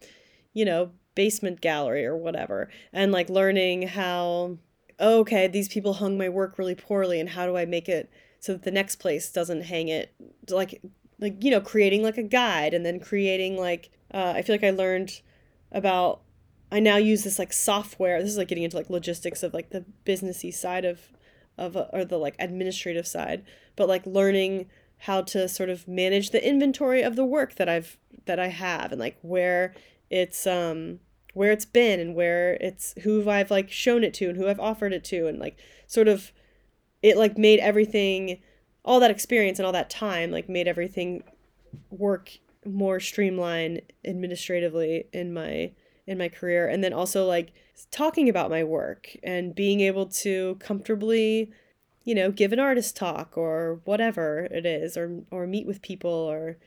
[0.54, 2.70] you know basement gallery or whatever.
[2.94, 4.58] And like learning how
[5.00, 8.10] oh, okay these people hung my work really poorly and how do i make it
[8.40, 10.14] so that the next place doesn't hang it?
[10.50, 10.82] Like
[11.20, 14.64] like you know creating like a guide and then creating like uh, i feel like
[14.64, 15.22] i learned
[15.72, 16.22] about
[16.72, 18.22] i now use this like software.
[18.22, 21.12] This is like getting into like logistics of like the businessy side of
[21.58, 23.44] of or the like administrative side
[23.76, 24.68] but like learning
[25.00, 28.92] how to sort of manage the inventory of the work that I've that I have
[28.92, 29.74] and like where
[30.10, 31.00] it's um
[31.34, 34.60] where it's been and where it's who I've like shown it to and who I've
[34.60, 36.32] offered it to and like sort of
[37.02, 38.42] it like made everything
[38.84, 41.24] all that experience and all that time like made everything
[41.90, 45.72] work more streamlined administratively in my
[46.08, 46.68] in my career.
[46.68, 47.54] And then also like
[47.92, 51.52] talking about my work and being able to comfortably
[52.04, 56.12] you know, give an artist talk or whatever it is, or or meet with people
[56.12, 56.58] or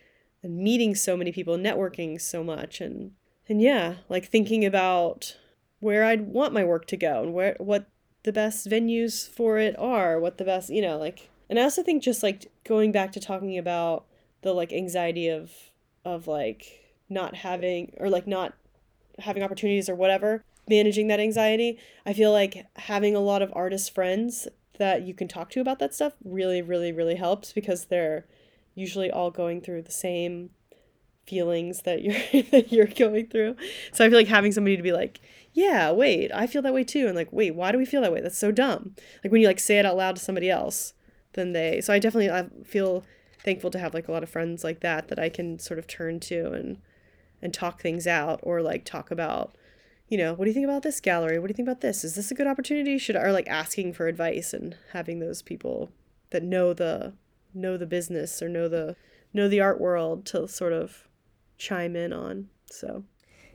[0.43, 3.13] meeting so many people, networking so much and
[3.49, 5.37] and yeah, like thinking about
[5.81, 7.87] where I'd want my work to go and where what
[8.23, 11.83] the best venues for it are, what the best, you know, like and I also
[11.83, 14.07] think just like going back to talking about
[14.43, 15.53] the like anxiety of
[16.05, 18.55] of like not having or like not
[19.19, 21.79] having opportunities or whatever, managing that anxiety.
[22.07, 24.49] I feel like having a lot of artist friends
[24.79, 28.27] that you can talk to about that stuff really, really, really helps because they're
[28.75, 30.51] usually all going through the same
[31.27, 32.15] feelings that you're
[32.51, 33.57] that you're going through.
[33.93, 35.21] So I feel like having somebody to be like,
[35.53, 38.13] yeah, wait, I feel that way too, and like, wait, why do we feel that
[38.13, 38.21] way?
[38.21, 38.95] That's so dumb.
[39.23, 40.95] Like when you like say it out loud to somebody else,
[41.35, 41.81] then they.
[41.81, 43.05] So I definitely I feel
[43.45, 45.87] thankful to have like a lot of friends like that that I can sort of
[45.87, 46.79] turn to and
[47.41, 49.57] and talk things out or like talk about
[50.13, 51.39] you know, what do you think about this gallery?
[51.39, 52.05] What do you think about this?
[52.05, 52.99] Is this a good opportunity?
[52.99, 55.91] Should or like asking for advice and having those people
[56.29, 57.15] that know the
[57.55, 58.95] know the business or know the
[59.33, 61.09] know the art world to sort of
[61.57, 62.51] chime in on.
[62.67, 63.05] So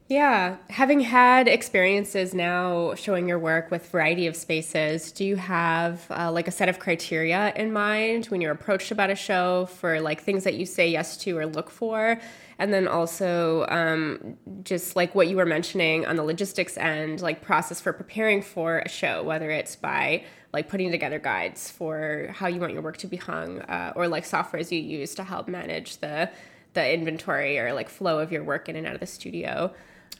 [0.08, 6.08] yeah, having had experiences now showing your work with variety of spaces, do you have
[6.10, 10.02] uh, like a set of criteria in mind when you're approached about a show for
[10.02, 12.20] like things that you say yes to or look for?
[12.60, 17.42] And then also um, just like what you were mentioning on the logistics end like
[17.42, 22.48] process for preparing for a show whether it's by like putting together guides for how
[22.48, 25.48] you want your work to be hung uh, or like softwares you use to help
[25.48, 26.30] manage the
[26.78, 29.74] the inventory or like flow of your work in and out of the studio.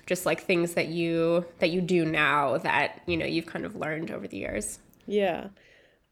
[0.08, 3.76] Just like things that you that you do now that you know you've kind of
[3.76, 4.80] learned over the years.
[5.06, 5.50] Yeah.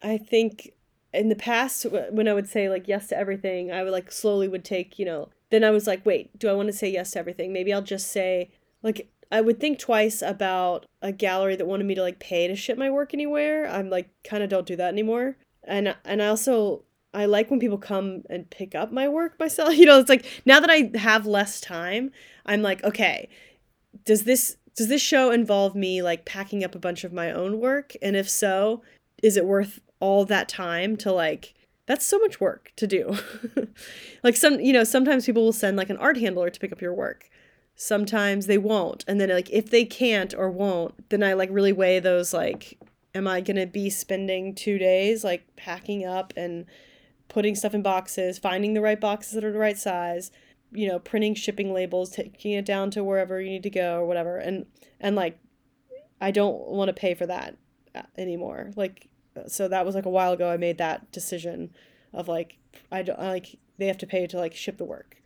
[0.03, 0.73] I think
[1.13, 4.49] in the past when i would say like yes to everything i would like slowly
[4.49, 7.11] would take you know then I was like, wait, do I want to say yes
[7.11, 7.51] to everything?
[7.53, 8.51] Maybe I'll just say,
[8.83, 12.55] like, I would think twice about a gallery that wanted me to like pay to
[12.55, 13.67] ship my work anywhere.
[13.67, 15.37] I'm like, kind of don't do that anymore.
[15.63, 16.83] And and I also
[17.13, 19.73] I like when people come and pick up my work myself.
[19.75, 22.11] You know, it's like now that I have less time,
[22.45, 23.29] I'm like, okay,
[24.03, 27.59] does this does this show involve me like packing up a bunch of my own
[27.59, 28.81] work and if so
[29.23, 31.53] is it worth all that time to like
[31.85, 33.17] that's so much work to do.
[34.23, 36.81] Like some you know sometimes people will send like an art handler to pick up
[36.81, 37.29] your work.
[37.75, 41.73] Sometimes they won't and then like if they can't or won't then i like really
[41.73, 42.79] weigh those like
[43.13, 46.65] am i going to be spending 2 days like packing up and
[47.27, 50.31] putting stuff in boxes finding the right boxes that are the right size
[50.71, 54.05] you know printing shipping labels taking it down to wherever you need to go or
[54.05, 54.65] whatever and
[55.01, 55.37] and like
[56.21, 57.57] i don't want to pay for that
[57.95, 58.71] uh, anymore.
[58.75, 59.07] Like
[59.47, 61.69] so that was like a while ago i made that decision
[62.13, 62.57] of like
[62.91, 65.17] i don't like they have to pay to like ship the work.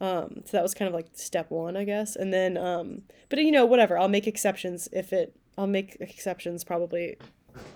[0.00, 2.16] Um so that was kind of like step one i guess.
[2.16, 3.98] And then um but you know whatever.
[3.98, 7.16] I'll make exceptions if it i'll make exceptions probably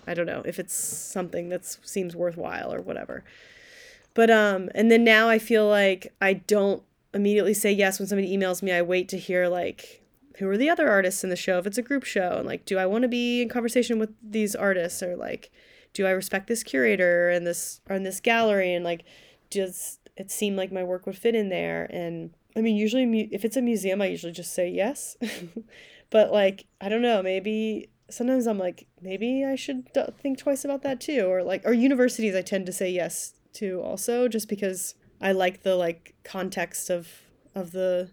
[0.06, 3.24] i don't know if it's something that seems worthwhile or whatever.
[4.14, 6.82] But um and then now i feel like i don't
[7.14, 7.98] immediately say yes.
[7.98, 10.02] When somebody emails me i wait to hear like
[10.38, 11.58] who are the other artists in the show?
[11.58, 14.10] If it's a group show and like do i want to be in conversation with
[14.22, 15.52] these artists or like
[15.96, 18.74] do I respect this curator and this or in this gallery?
[18.74, 19.04] And like
[19.48, 21.88] does it seem like my work would fit in there?
[21.90, 25.16] And I mean usually if it's a museum I usually just say yes.
[26.08, 29.88] But like I don't know maybe sometimes I'm like maybe I should
[30.20, 31.26] think twice about that too.
[31.26, 35.62] Or like or universities I tend to say yes to also just because I like
[35.62, 37.08] the like context of
[37.54, 38.10] of the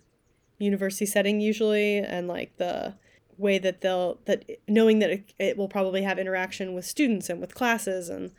[0.58, 2.96] university setting usually and like the
[3.38, 7.40] way that they'll that knowing that it, it will probably have interaction with students and
[7.40, 8.32] with classes and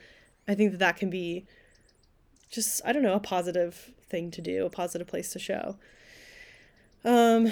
[0.49, 1.45] i think that that can be
[2.51, 5.77] just i don't know a positive thing to do a positive place to show.
[7.05, 7.51] Um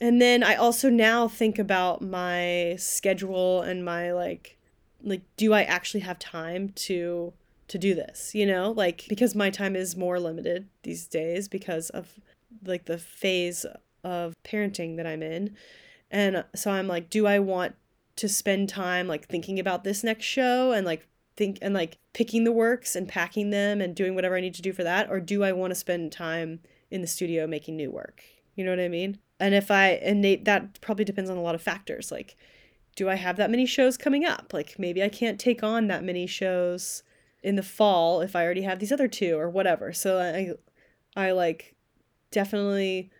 [0.00, 4.56] and then i also now think about my schedule and my like
[5.02, 7.32] like do i actually have time to
[7.68, 8.70] to do this you know?
[8.70, 12.18] Like because my time is more limited these days because of
[12.64, 13.66] like the phase
[14.02, 15.56] of parenting that i'm in
[16.14, 17.74] and so I'm like, do I want
[18.16, 22.44] to spend time like thinking about this next show and like think and like picking
[22.44, 25.10] the works and packing them and doing whatever I need to do for that?
[25.10, 28.22] Or do I want to spend time in the studio making new work?
[28.54, 29.18] You know what I mean?
[29.40, 32.12] And if I, and that probably depends on a lot of factors.
[32.12, 32.36] Like,
[32.94, 34.52] do I have that many shows coming up?
[34.52, 37.02] Like, maybe I can't take on that many shows
[37.42, 39.92] in the fall if I already have these other two or whatever.
[39.92, 41.74] So I, I like
[42.30, 43.10] definitely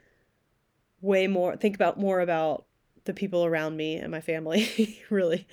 [1.01, 2.67] way more, think about more about
[3.05, 5.47] the people around me and my family really.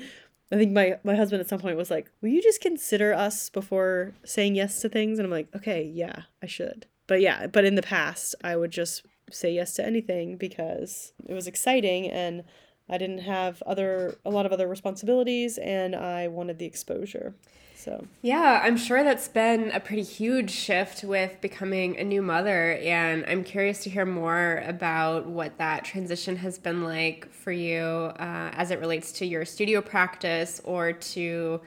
[0.51, 3.49] I think my my husband at some point was like will you just consider us
[3.49, 5.19] before saying yes to things?
[5.19, 6.87] And i'm like okay yeah i should.
[7.07, 11.33] But yeah but in the past i would just say yes to anything because it
[11.33, 12.43] was exciting and
[12.89, 17.35] i didn't have other a lot of other responsibilities and i wanted the exposure
[17.81, 22.73] so, yeah, I'm sure that's been a pretty huge shift with becoming a new mother.
[22.73, 27.81] And I'm curious to hear more about what that transition has been like for you
[27.81, 31.59] uh, as it relates to your studio practice or to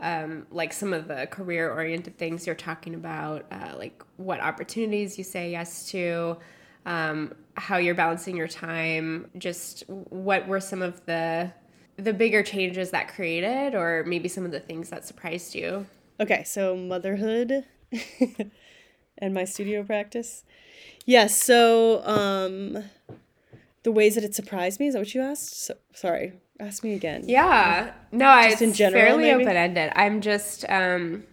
[0.00, 5.16] um, like some of the career oriented things you're talking about, uh, like what opportunities
[5.16, 6.36] you say yes to.
[6.84, 11.52] Um, how you're balancing your time, just what were some of the
[11.96, 15.86] the bigger changes that created or maybe some of the things that surprised you?
[16.20, 17.64] Okay, so motherhood
[19.18, 20.44] and my studio practice.
[21.04, 22.84] Yes, yeah, so um
[23.82, 25.64] the ways that it surprised me, is that what you asked?
[25.64, 27.24] So, sorry, ask me again.
[27.26, 27.92] Yeah.
[28.12, 29.92] No, I just it's in general, fairly open ended.
[29.96, 31.24] I'm just um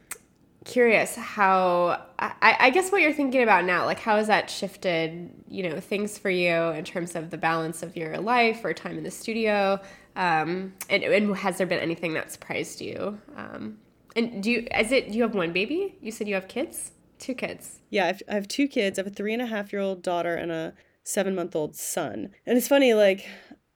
[0.66, 5.32] curious how I, I guess what you're thinking about now like how has that shifted
[5.48, 8.98] you know things for you in terms of the balance of your life or time
[8.98, 9.80] in the studio
[10.16, 13.78] um, and, and has there been anything that surprised you um,
[14.16, 16.92] and do you is it do you have one baby you said you have kids
[17.20, 19.74] two kids yeah I've, I have two kids i have a three and a half
[19.74, 23.26] year old daughter and a seven month old son and it's funny like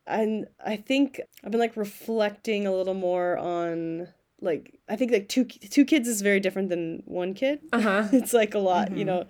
[0.06, 4.08] and I think I've been like reflecting a little more on
[4.42, 7.60] like I think like two two kids is very different than one kid.
[7.72, 8.08] Uh-huh.
[8.12, 8.98] it's like a lot, mm-hmm.
[8.98, 9.26] you know.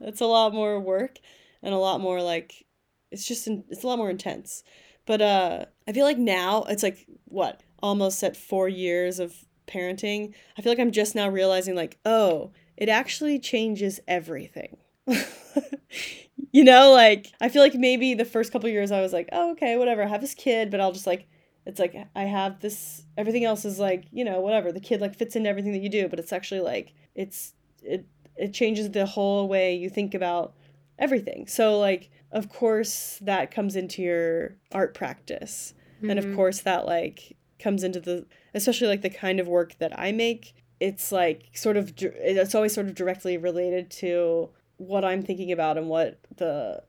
[0.00, 1.18] It's a lot more work
[1.62, 2.66] and a lot more like
[3.10, 4.62] it's just in, it's a lot more intense.
[5.06, 9.34] But uh I feel like now it's like what almost at 4 years of
[9.66, 10.34] parenting.
[10.58, 14.76] I feel like I'm just now realizing like, oh, it actually changes everything.
[16.52, 19.52] you know, like I feel like maybe the first couple years I was like, oh,
[19.52, 21.26] okay, whatever, I have this kid, but I'll just like
[21.64, 24.72] it's like I have this everything else is like, you know, whatever.
[24.72, 28.06] The kid like fits into everything that you do, but it's actually like it's it
[28.36, 30.54] it changes the whole way you think about
[30.98, 31.46] everything.
[31.46, 35.72] So like of course that comes into your art practice.
[35.96, 36.10] Mm-hmm.
[36.10, 36.36] And of mm-hmm.
[36.36, 40.54] course that like comes into the especially like the kind of work that I make.
[40.78, 45.78] It's like sort of it's always sort of directly related to what I'm thinking about
[45.78, 46.82] and what the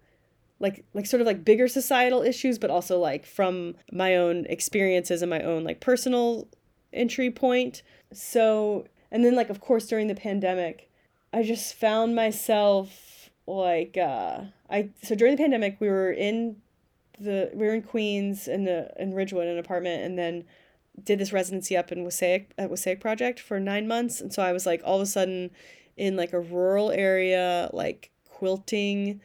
[0.60, 5.22] like like sort of like bigger societal issues but also like from my own experiences
[5.22, 6.50] and my own like personal
[6.92, 10.90] entry point so and then like of course during the pandemic
[11.32, 13.17] i just found myself
[13.48, 16.58] like uh i so during the pandemic we were in
[17.20, 20.44] the we were in queens in the in ridgewood an apartment and then
[21.04, 24.52] did this residency up in Wassaic at Wassaic Project for nine months, and so I
[24.52, 25.52] was like all of a sudden
[25.96, 29.22] in like a rural area, like quilting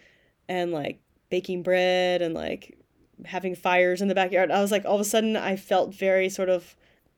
[0.49, 1.01] and like
[1.31, 2.79] baking bread and like
[3.25, 4.51] having fires in the backyard.
[4.51, 6.77] I was like all of a sudden I felt very sort of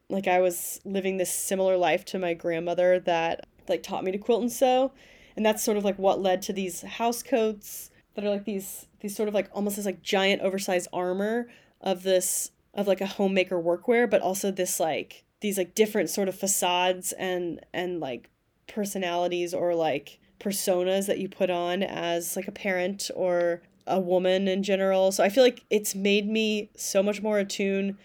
[0.08, 4.18] like I was living this similar life to my grandmother that like taught me to
[4.18, 4.92] quilt and sew,
[5.36, 8.86] and that's sort of like what led to these house coats that are like these
[9.00, 11.48] these sort of like almost this like giant oversized armor
[11.80, 16.28] of this of like a homemaker workwear, but also this like these like different sort
[16.28, 18.30] of facades and and like
[18.66, 24.48] personalities or like personas that you put on as like a parent or a woman
[24.48, 25.12] in general.
[25.12, 27.96] So I feel like it's made me so much more attuned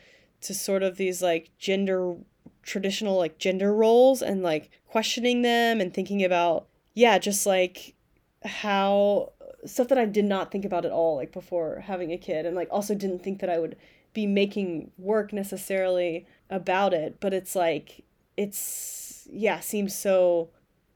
[0.41, 2.15] to sort of these like gender
[2.61, 6.67] traditional like gender roles and like questioning them and thinking about
[6.99, 7.95] yeah, just like
[8.43, 9.31] how
[9.65, 12.57] stuff that I did not think about at all like before having a kid and
[12.57, 13.77] like also didn't think that I would
[14.13, 18.03] be making work necessarily about it, but it's like
[18.35, 20.49] it's yeah, seems so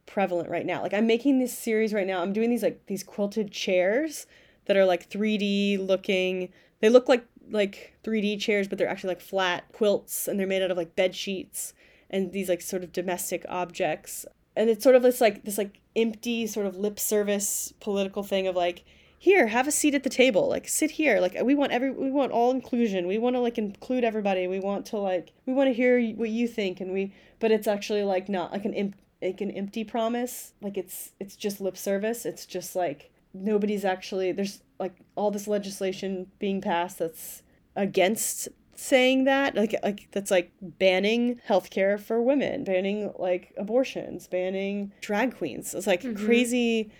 [0.06, 0.82] prevalent right now.
[0.82, 2.22] Like I'm making this series right now.
[2.22, 4.28] I'm doing these like these quilted chairs
[4.66, 6.49] that are like 3D looking.
[6.82, 10.64] They look like like 3D chairs, but they're actually like flat quilts and they're made
[10.64, 11.74] out of like bed sheets
[12.10, 14.26] and these like sort of domestic objects.
[14.56, 18.47] And it's sort of this like this like empty sort of lip service political thing
[18.47, 18.84] of like
[19.24, 20.49] here have a seat at the table.
[20.49, 21.22] Like sit here.
[21.22, 23.08] Like we want every we want all inclusion.
[23.08, 24.47] We want to like include everybody.
[24.47, 26.82] We want to like we want to hear what you think.
[26.82, 30.54] And we but it's actually like not like an imp, like an empty promise.
[30.62, 32.26] Like it's it's just lip service.
[32.26, 37.43] It's just like nobody's actually there's like all this legislation being passed that's
[37.76, 44.91] against saying that like like that's like banning healthcare for women banning like abortions banning
[44.99, 46.26] drag queens it's like mm-hmm.
[46.26, 46.91] crazy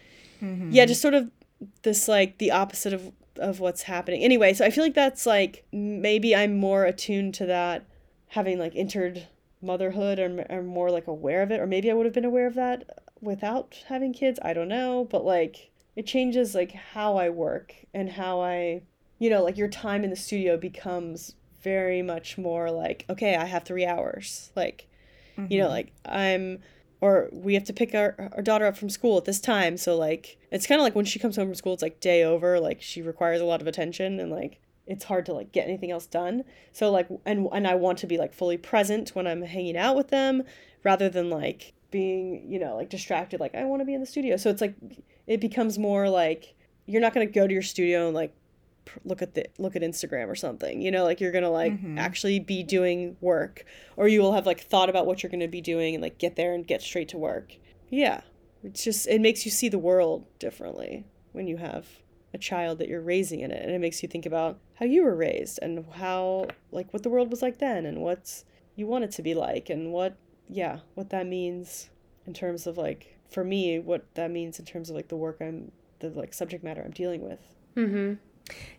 [0.42, 0.70] mm-hmm.
[0.72, 1.32] yeah just sort of
[1.82, 4.24] this like the opposite of of what's happening.
[4.24, 7.86] Anyway, so I feel like that's like maybe I'm more attuned to that
[8.28, 9.28] having like entered
[9.62, 12.48] motherhood or, or more like aware of it or maybe I would have been aware
[12.48, 14.40] of that without having kids.
[14.44, 18.84] I don't know, but like it changes like how I work and how I
[19.20, 23.46] you know, like your time in the studio becomes very much more like okay, I
[23.46, 24.52] have 3 hours.
[24.56, 24.88] Like
[25.38, 25.52] mm-hmm.
[25.52, 25.74] you know, mm-hmm.
[25.74, 26.60] like I'm
[27.04, 29.98] or we have to pick our, our daughter up from school at this time so
[29.98, 32.62] like it's kind of like when she comes home from school it's like day over
[32.62, 35.92] like she requires a lot of attention and like it's hard to like get anything
[35.92, 39.42] else done so like and and i want to be like fully present when i'm
[39.42, 40.44] hanging out with them
[40.86, 44.08] rather than like being you know like distracted like i want to be in the
[44.08, 44.74] studio so it's like
[45.28, 46.56] it becomes more like
[46.86, 48.34] you're not going to go to your studio and like
[49.04, 50.82] look at the look at Instagram or something.
[50.82, 51.98] You know, like you're gonna like mm-hmm.
[51.98, 53.66] actually be doing work,
[53.98, 56.36] or you will have like thought about what you're gonna be doing and like get
[56.36, 57.56] there and get straight to work.
[57.90, 58.22] Yeah,
[58.64, 61.88] it's just it makes you see the world differently when you have
[62.34, 65.04] a child that you're raising in it, and it makes you think about how you
[65.04, 69.04] were raised and how like what the world was like then and what's you want
[69.04, 70.18] it to be like and what
[70.50, 71.90] yeah what that means
[72.26, 75.38] in terms of like for me what that means in terms of like the work
[75.42, 77.40] I'm the like subject matter I'm dealing with.
[77.76, 78.14] Mm-hmm.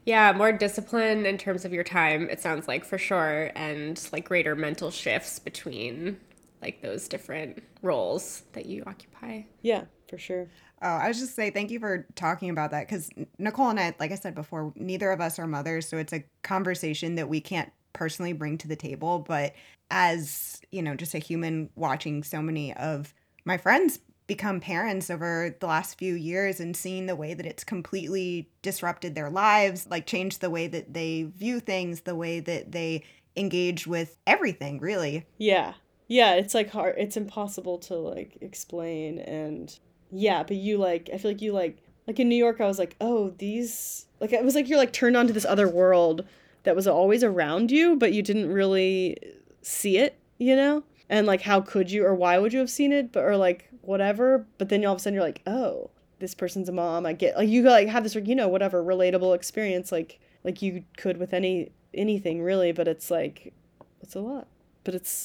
[0.05, 4.27] Yeah, more discipline in terms of your time, it sounds like for sure, and like
[4.27, 6.19] greater mental shifts between
[6.61, 9.43] like those different roles that you occupy.
[9.63, 10.49] Yeah, for sure.
[10.83, 13.09] Oh, I was just say thank you for talking about that because
[13.39, 16.25] Nicole and I, like I said before, neither of us are mothers, so it's a
[16.43, 19.21] conversation that we can't personally bring to the table.
[19.21, 19.55] But
[19.91, 23.15] as you know, just a human watching so many of
[23.47, 27.65] my friends become parents over the last few years and seeing the way that it's
[27.65, 32.73] completely disrupted their lives, like changed the way that they view things, the way that
[32.73, 33.03] they
[33.37, 35.27] engage with everything, really.
[35.39, 35.75] Yeah.
[36.07, 39.77] Yeah, it's like hard it's impossible to like explain and
[40.11, 42.79] yeah, but you like I feel like you like like in New York I was
[42.79, 46.25] like, "Oh, these like it was like you're like turned on to this other world
[46.65, 49.17] that was always around you, but you didn't really
[49.63, 50.83] see it, you know?
[51.09, 53.13] And like how could you or why would you have seen it?
[53.13, 56.69] But or like whatever but then all of a sudden you're like oh this person's
[56.69, 60.19] a mom i get like you like have this you know whatever relatable experience like
[60.43, 63.53] like you could with any anything really but it's like
[64.01, 64.47] it's a lot
[64.85, 65.25] but it's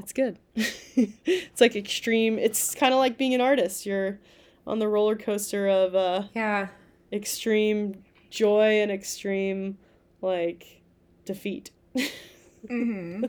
[0.00, 0.38] it's good.
[0.96, 4.18] It's like extreme it's kind of like being an artist you're
[4.66, 6.68] on the roller coaster of uh yeah.
[7.12, 9.78] extreme joy and extreme
[10.20, 10.82] like
[11.24, 11.70] defeat.
[12.64, 13.26] Mm-hmm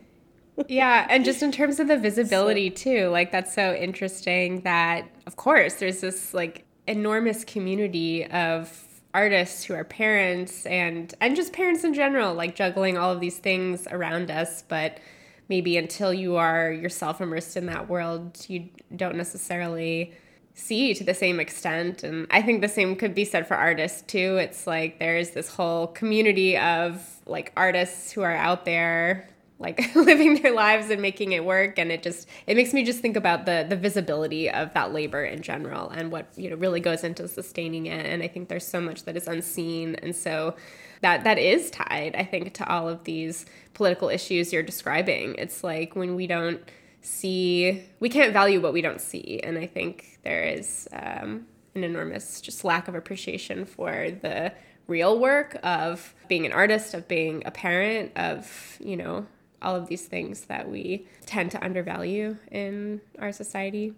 [0.67, 2.75] yeah, and just in terms of the visibility so.
[2.75, 8.85] too, like that's so interesting that of course there's this like enormous community of
[9.15, 13.37] artists who are parents and and just parents in general like juggling all of these
[13.37, 14.99] things around us but
[15.47, 20.13] maybe until you are yourself immersed in that world you don't necessarily
[20.53, 24.01] see to the same extent and i think the same could be said for artists
[24.01, 29.29] too it's like there's this whole community of like artists who are out there
[29.59, 31.79] like living their lives and making it work.
[31.79, 35.23] And it just it makes me just think about the the visibility of that labor
[35.23, 38.05] in general and what you know really goes into sustaining it.
[38.05, 39.95] And i think there's so much that is unseen.
[39.95, 40.55] And so
[41.01, 45.35] that that is tied i think to all of these political issues you're describing.
[45.37, 46.61] It's like when we don't
[47.01, 49.39] see we can't value what we don't see.
[49.43, 51.45] And i think there is um,
[51.75, 54.51] an enormous just lack of appreciation for the
[54.87, 59.25] real work of being an artist of being a parent of you know
[59.65, 63.93] all of these things that we tend to undervalue in our society.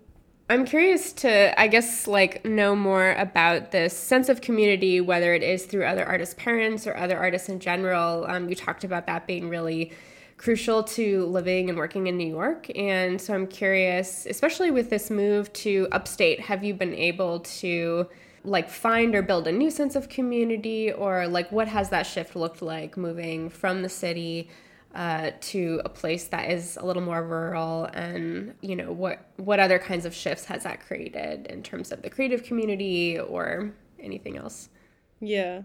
[0.49, 5.43] I'm curious to, I guess, like know more about this sense of community, whether it
[5.43, 8.25] is through other artists' parents or other artists in general.
[8.25, 9.91] Um, you talked about that being really
[10.37, 12.71] crucial to living and working in New York.
[12.77, 18.07] And so I'm curious, especially with this move to upstate, have you been able to
[18.43, 22.35] like find or build a new sense of community or like what has that shift
[22.35, 24.49] looked like moving from the city
[24.95, 29.59] uh, to a place that is a little more rural and you know what what
[29.59, 34.37] other kinds of shifts has that created in terms of the creative community or anything
[34.37, 34.69] else?
[35.19, 35.63] Yeah.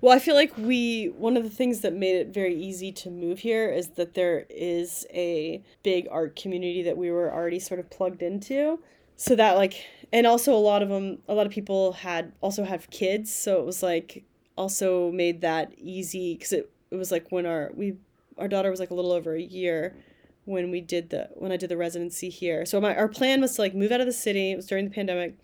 [0.00, 3.10] Well i feel like we one of the things that made it very easy to
[3.10, 7.80] move here is that there is a big art community that we were already sort
[7.80, 8.78] of plugged into.
[9.16, 12.64] So that like and also a lot of them a lot of people had also
[12.64, 13.34] have kids.
[13.34, 14.24] So it was like
[14.56, 17.96] also made that easy because it, it was like when our we
[18.38, 19.96] our daughter was like a little over a year
[20.44, 22.64] when we did the when I did the residency here.
[22.64, 24.52] So my our plan was to like move out of the city.
[24.52, 25.34] It was during the pandemic,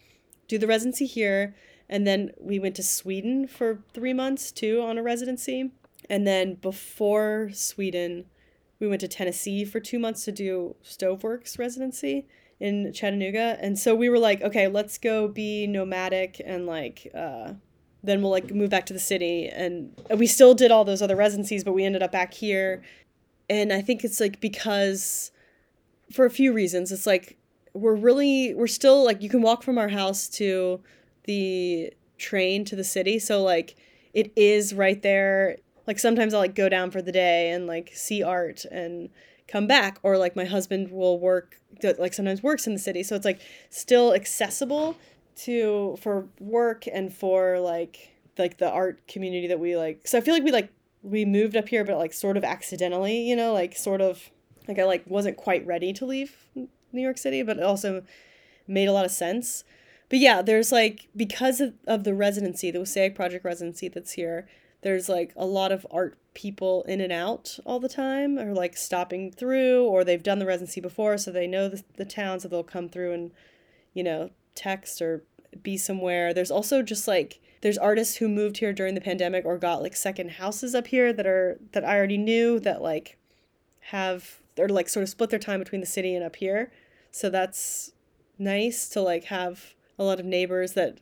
[0.49, 1.55] do the residency here,
[1.89, 5.73] and then we went to Sweden for three months too on a residency.
[6.09, 8.27] And then before Sweden,
[8.79, 12.27] we went to Tennessee for two months to do Stoveworks residency
[12.61, 13.59] in Chattanooga.
[13.61, 17.55] And so we were like, okay, let's go be nomadic and like uh,
[18.05, 21.17] then we'll like move back to the city and we still did all those other
[21.17, 22.83] residencies but we ended up back here.
[23.51, 25.31] And i think it's like because
[26.13, 27.37] for a few reasons it's like
[27.73, 30.81] we're really we're still like you can walk from our house to
[31.25, 33.75] the train to the city so like
[34.13, 35.57] it is right there.
[35.87, 39.11] Like sometimes i'll like go down for the day and like see art and
[39.49, 41.61] come back or like my husband will work
[41.99, 44.97] like sometimes works in the city so it's like still accessible
[45.37, 50.21] to for work and for like like the art community that we like so i
[50.21, 50.73] feel like we like
[51.03, 54.31] we moved up here but like sort of accidentally you know like sort of
[54.69, 58.03] like i like wasn't quite ready to leave new york city but it also
[58.67, 59.65] made a lot of sense.
[60.09, 64.47] But yeah there's like because of, of the residency the Wassaic project residency that's here
[64.83, 68.77] there's like a lot of art people in and out all the time or like
[68.77, 72.49] stopping through or they've done the residency before so they know the, the town so
[72.49, 73.33] they'll come through and
[73.95, 75.25] you know text or
[75.63, 76.35] be somewhere.
[76.35, 79.97] There's also just like there's artists who moved here during the pandemic or got like
[79.97, 83.17] second houses up here that are that I already knew that like
[83.91, 86.71] have or like sort of split their time between the city and up here.
[87.11, 87.93] So that's
[88.39, 90.99] nice to like have a lot of neighbors that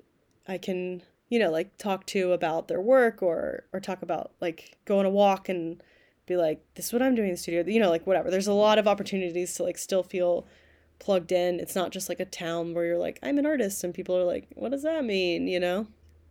[0.47, 4.77] I can, you know, like talk to about their work or or talk about like
[4.85, 5.83] go on a walk and
[6.27, 8.31] be like this is what I'm doing in the studio, you know, like whatever.
[8.31, 10.47] There's a lot of opportunities to like still feel
[11.03, 11.59] plugged in.
[11.61, 14.25] It's not just like a town where you're like, I'm an artist and people are
[14.25, 15.89] like, what does that mean, you know?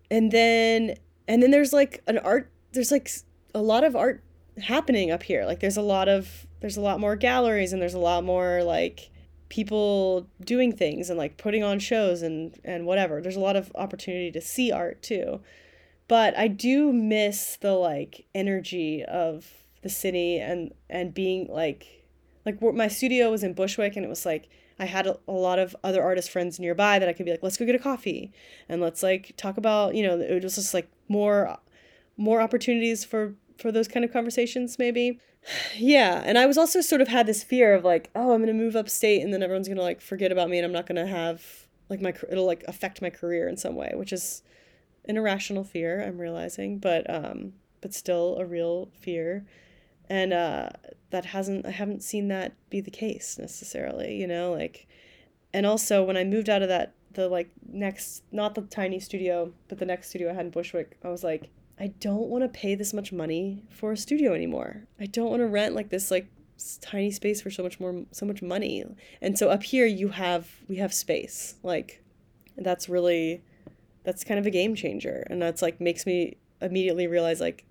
[0.09, 0.95] And then
[1.27, 3.09] and then there's like an art there's like
[3.53, 4.23] a lot of art
[4.61, 5.45] happening up here.
[5.45, 8.63] Like there's a lot of there's a lot more galleries and there's a lot more
[8.63, 9.09] like
[9.49, 13.21] people doing things and like putting on shows and and whatever.
[13.21, 15.41] There's a lot of opportunity to see art too.
[16.07, 19.49] But I do miss the like energy of
[19.81, 22.05] the city and and being like
[22.45, 24.49] like my studio was in Bushwick and it was like
[24.81, 27.43] I had a, a, lot of other artist friends nearby that I could be like,
[27.43, 28.33] let's go get a coffee
[28.67, 31.59] and let's like talk about, you know, it was just like more,
[32.17, 35.19] more opportunities for for those kind of conversations maybe.
[35.77, 38.53] Yeah, and I was also sort of had this fear of like, oh, I'm gonna
[38.53, 41.67] move upstate and then everyone's gonna like forget about me and I'm not gonna have
[41.89, 44.41] like my it'll like affect my career in some way, which is
[45.05, 49.45] an irrational fear I'm realizing, but um, but still a real fear
[50.09, 50.69] and uh,
[51.11, 54.15] that hasn't I haven't seen that be the case necessarily.
[54.15, 54.87] You know, like,
[55.53, 59.51] and also when I moved out of that the like next not the tiny studio
[59.67, 61.49] but the next studio I had in Bushwick, I was like,
[61.79, 64.83] I don't want to pay this much money for a studio anymore.
[64.99, 66.27] I don't want to rent like this like
[66.81, 68.83] tiny space for so much more so much money.
[69.21, 71.55] And so up here you have we have space.
[71.63, 72.03] Like
[72.57, 73.41] that's really
[74.03, 77.65] that's kind of a game changer and that's like makes me immediately realize like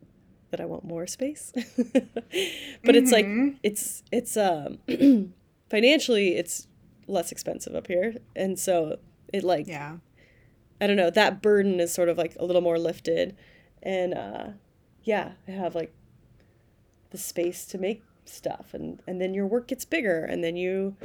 [0.51, 1.53] that I want more space.
[2.85, 3.27] but it's like
[3.63, 4.79] it's it's um
[5.71, 6.67] financially it's
[7.07, 8.99] less expensive up here and so
[9.33, 9.97] it like Yeah.
[10.81, 13.37] I don't know, that burden is sort of like a little more lifted.
[13.83, 14.47] And uh
[15.03, 15.93] yeah, I have like
[17.11, 20.97] the space to make stuff and and then your work gets bigger and then you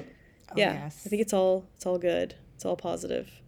[0.56, 1.04] yeah, yes.
[1.06, 2.36] I think it's all it's all good.
[2.56, 3.42] It's all positive.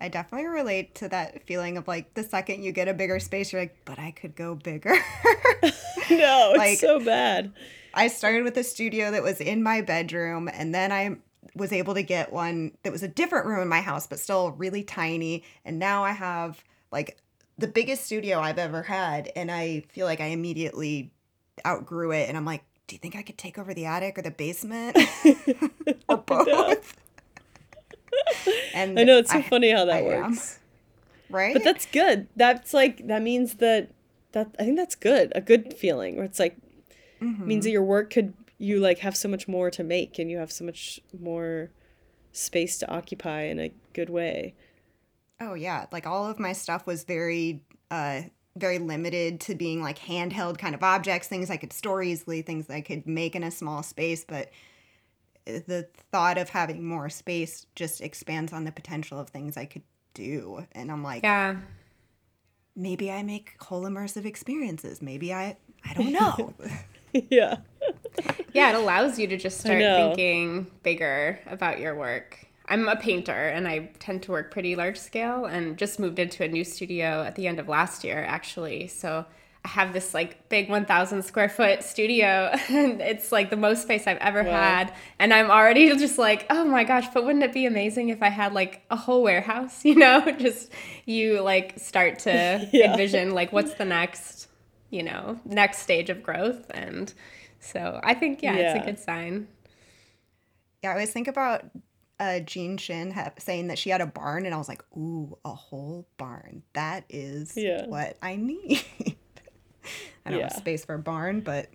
[0.00, 3.52] I definitely relate to that feeling of like the second you get a bigger space,
[3.52, 4.90] you're like, but I could go bigger.
[6.10, 7.52] no, it's Like- so bad.
[7.94, 11.16] I started with a studio that was in my bedroom, and then I
[11.56, 14.52] was able to get one that was a different room in my house, but still
[14.52, 15.42] really tiny.
[15.64, 17.18] And now I have like
[17.56, 21.10] the biggest studio I've ever had, and I feel like I immediately
[21.66, 22.28] outgrew it.
[22.28, 24.96] And I'm like, do you think I could take over the attic or the basement
[25.26, 26.94] or oh, both?
[28.74, 30.30] and I know it's so I- funny how that I am.
[30.32, 30.58] works.
[31.30, 31.52] right?
[31.54, 32.28] But that's good.
[32.36, 33.90] That's like that means that
[34.32, 35.32] that I think that's good.
[35.34, 36.56] A good feeling where it's like
[37.20, 37.48] Mm-hmm.
[37.48, 40.38] means that your work could you like have so much more to make and you
[40.38, 41.68] have so much more
[42.30, 44.54] space to occupy in a good way.
[45.40, 47.60] Oh yeah, like all of my stuff was very
[47.90, 48.22] uh
[48.56, 52.70] very limited to being like handheld kind of objects, things I could store easily, things
[52.70, 54.50] I could make in a small space, but
[55.66, 59.82] the thought of having more space just expands on the potential of things I could
[60.14, 60.66] do.
[60.72, 61.56] And I'm like, Yeah.
[62.76, 65.00] maybe I make whole immersive experiences.
[65.02, 66.54] Maybe I I don't know.
[67.30, 67.56] yeah.
[68.52, 69.78] Yeah, it allows you to just start
[70.16, 72.44] thinking bigger about your work.
[72.70, 76.44] I'm a painter and I tend to work pretty large scale and just moved into
[76.44, 78.88] a new studio at the end of last year actually.
[78.88, 79.24] So I
[79.68, 84.18] have this like big 1000 square foot studio and it's like the most space I've
[84.18, 88.08] ever had and I'm already just like, "Oh my gosh, but wouldn't it be amazing
[88.08, 90.20] if I had like a whole warehouse, you know?
[90.38, 90.72] just
[91.06, 92.90] you like start to Yeah.
[92.92, 94.48] envision like what's the next,
[94.90, 97.12] you know, next stage of growth and
[97.60, 99.48] so I think yeah, it's a good sign.
[100.82, 101.64] yeah, I always think about
[102.20, 105.38] uh, Jean Shin ha- saying that she had a barn, and I was like, ooh,
[105.44, 106.62] a whole barn.
[106.72, 107.86] That is Yeah.
[107.86, 108.84] what I need.
[110.26, 110.48] I don't Yeah.
[110.50, 111.68] have space for a barn, but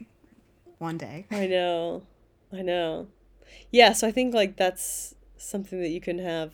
[0.78, 1.26] one day.
[1.32, 2.04] I know.
[2.52, 3.08] I know.
[3.72, 6.54] Yeah, so I think like that's something that you can have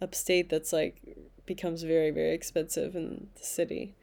[0.00, 1.00] upstate that's like
[1.46, 3.94] becomes very very expensive in the city.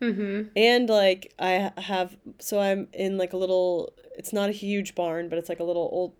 [0.00, 0.48] Mm-hmm.
[0.56, 5.28] And like I have so I'm in like a little it's not a huge barn,
[5.28, 6.12] but it's like a little old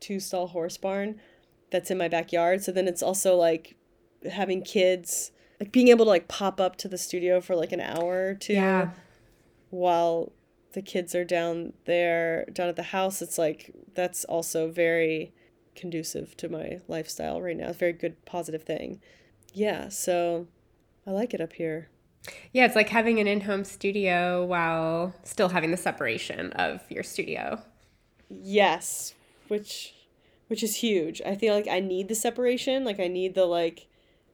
[0.00, 1.20] two stall horse barn
[1.70, 2.62] that's in my backyard.
[2.62, 3.76] So then it's also like
[4.30, 7.80] having kids like being able to like pop up to the studio for like an
[7.80, 8.90] hour or two Yeah.
[9.72, 10.32] While
[10.74, 15.32] the kids are down there down at the house it's like that's also very
[15.74, 17.68] conducive to my lifestyle right now.
[17.68, 19.00] It's a very good positive thing.
[19.54, 20.46] Yeah so
[21.06, 21.88] i like it up here.
[22.52, 27.62] Yeah, it's like having an in-home studio while still having the separation of your studio.
[28.28, 29.14] yes
[29.48, 29.94] which
[30.48, 31.22] which is huge.
[31.24, 33.88] I feel like i need the separation like i need the like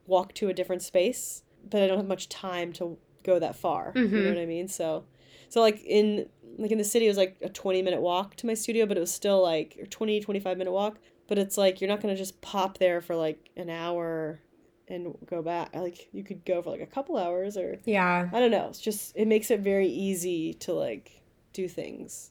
[0.07, 3.93] walk to a different space but i don't have much time to go that far.
[3.95, 4.29] You know mm-hmm.
[4.29, 4.67] what i mean?
[4.67, 5.05] So
[5.49, 6.29] so like in
[6.59, 8.97] like in the city it was like a 20 minute walk to my studio but
[8.97, 12.15] it was still like a 20 25 minute walk but it's like you're not going
[12.15, 14.41] to just pop there for like an hour
[14.89, 18.29] and go back like you could go for like a couple hours or Yeah.
[18.33, 21.23] i don't know it's just it makes it very easy to like
[21.53, 22.31] do things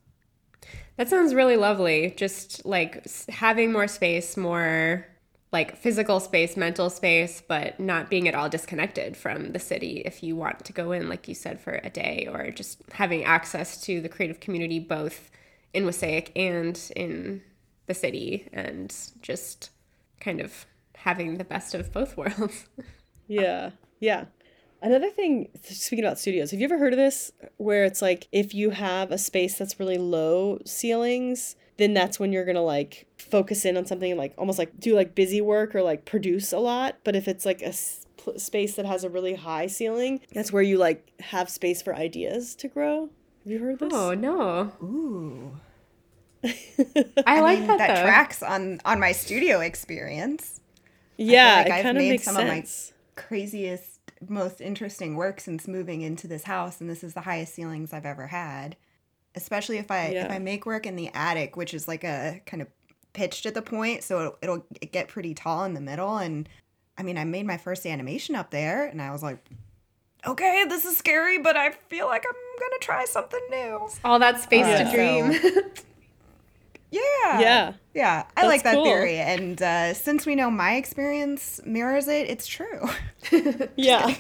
[0.98, 2.14] That sounds really lovely.
[2.18, 5.06] Just like having more space, more
[5.52, 10.22] like physical space, mental space, but not being at all disconnected from the city if
[10.22, 13.82] you want to go in, like you said, for a day, or just having access
[13.82, 15.32] to the creative community both
[15.74, 17.42] in Wassaic and in
[17.86, 19.70] the city, and just
[20.20, 22.68] kind of having the best of both worlds.
[23.28, 23.72] Yeah.
[24.00, 24.26] Yeah.
[24.82, 28.54] Another thing, speaking about studios, have you ever heard of this where it's like if
[28.54, 33.06] you have a space that's really low ceilings, then that's when you're going to like
[33.18, 36.52] focus in on something and like almost like do like busy work or like produce
[36.52, 36.98] a lot.
[37.04, 37.74] But if it's like a
[38.18, 41.96] pl- space that has a really high ceiling, that's where you like have space for
[41.96, 43.10] ideas to grow.
[43.44, 43.94] Have you heard this?
[43.94, 44.72] Oh, no.
[44.84, 45.60] Ooh.
[47.26, 50.62] I, like mean, that, that tracks on on my studio experience.
[51.18, 52.66] yeah, like it I've kind of made makes some of my-
[53.16, 54.00] Craziest,
[54.30, 58.06] most interesting work since moving into this house, and this is the highest ceilings I've
[58.06, 58.76] ever had.
[59.38, 62.62] Especially if I if I make work in the attic, which is like a kind
[62.62, 62.68] of
[63.14, 66.18] pitched at the point, so it'll, it'll get pretty tall in the middle.
[66.18, 66.50] And
[66.98, 69.38] I mean, I made my first animation up there, and I was like,
[70.26, 73.88] okay, this is scary, but I feel like I'm gonna try something new.
[74.04, 74.84] All that space Yeah.
[74.84, 75.64] to dream.
[76.90, 77.40] Yeah.
[77.42, 77.74] Yeah.
[77.94, 78.86] Yeah, I That's like that cool.
[78.86, 79.18] theory.
[79.18, 82.88] And uh, since we know my experience mirrors it, it's true.
[83.76, 84.16] Yeah.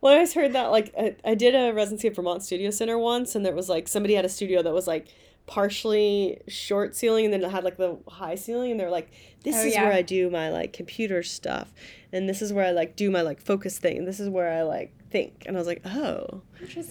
[0.00, 0.70] Well, I always heard that.
[0.70, 3.88] Like, I, I did a residency at Vermont Studio Center once, and there was like
[3.88, 5.06] somebody had a studio that was like
[5.46, 9.10] partially short ceiling, and then it had like the high ceiling, and they're like,
[9.44, 9.84] "This Oh, is yeah.
[9.84, 11.72] where I do my like computer stuff,
[12.12, 14.50] and this is where I like do my like focus thing, and this is where
[14.52, 16.42] I like think." And I was like, "Oh,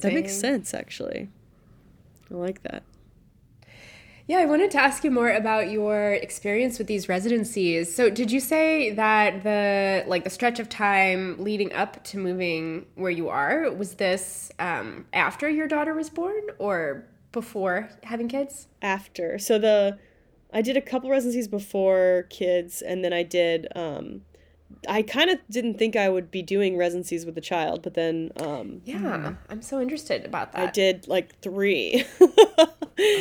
[0.02, 1.30] that makes sense, actually."
[2.32, 2.84] I like that.
[4.30, 7.96] Yeah, I wanted to ask you more about your experience with these residencies.
[7.96, 12.86] So, did you say that the like the stretch of time leading up to moving
[12.94, 18.68] where you are was this um, after your daughter was born or before having kids?
[18.84, 19.40] after.
[19.40, 19.98] So the
[20.54, 24.22] I did a couple residencies before kids and then I did um
[24.88, 28.32] I kind of didn't think I would be doing residencies with a child, but then
[28.38, 30.70] um Yeah, I'm so interested about that.
[30.70, 32.06] I did like 3.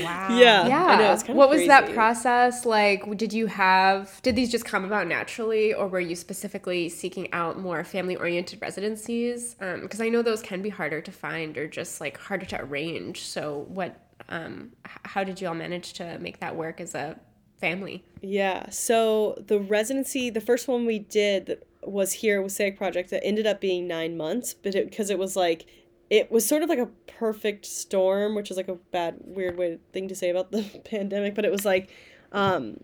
[0.03, 0.27] Wow.
[0.31, 0.67] Yeah.
[0.67, 0.87] Yeah.
[0.87, 3.17] I know, it's kind of what was that process like?
[3.17, 7.59] Did you have did these just come about naturally, or were you specifically seeking out
[7.61, 9.55] more family oriented residencies?
[9.55, 13.21] Because I know those can be harder to find or just like harder to arrange.
[13.25, 14.01] So what?
[14.31, 17.17] Um, h- how did you all manage to make that work as a
[17.61, 18.05] family?
[18.23, 18.71] Yeah.
[18.71, 23.47] So the residency, the first one we did was here with Wassaic Project that ended
[23.47, 25.67] up being nine months, but it because it was like
[26.11, 29.79] it was sort of like a perfect storm, which is like a bad, weird way
[29.93, 31.91] thing to say about the pandemic, but it was like
[32.33, 32.79] um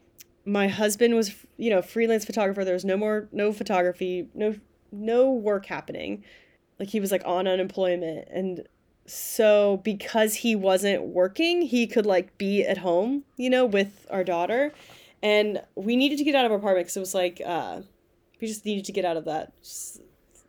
[0.44, 4.54] my husband was you know freelance photographer there was no more no photography no
[4.92, 6.22] no work happening
[6.78, 8.66] like he was like on unemployment and
[9.06, 14.24] so because he wasn't working he could like be at home you know with our
[14.24, 14.72] daughter.
[15.22, 17.80] And we needed to get out of our apartment because it was like uh
[18.40, 19.52] we just needed to get out of that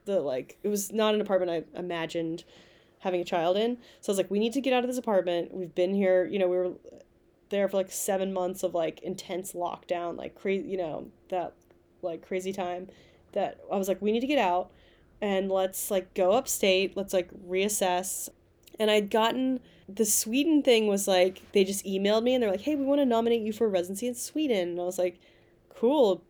[0.05, 2.43] the like it was not an apartment i imagined
[2.99, 3.77] having a child in.
[4.01, 5.53] So i was like we need to get out of this apartment.
[5.53, 6.73] We've been here you know we were
[7.49, 11.53] there for like seven months of like intense lockdown like crazy you know that
[12.01, 12.87] like crazy time
[13.33, 14.71] that i was like we need to get out
[15.21, 16.95] and let's like go upstate.
[16.95, 18.29] Let's like reassess
[18.80, 22.61] and i'd gotten the sweden thing was like they just emailed me and they're like
[22.61, 25.19] hey we want to nominate you for a residency in sweden and i was like
[25.76, 26.23] cool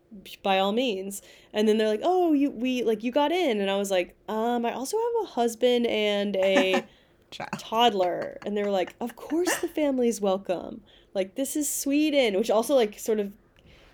[0.43, 1.21] by all means
[1.53, 4.15] and then they're like oh you we like you got in and i was like
[4.29, 6.83] um i also have a husband and a
[7.57, 10.81] toddler and they were like of course the family's welcome
[11.13, 13.31] like this is sweden which also like sort of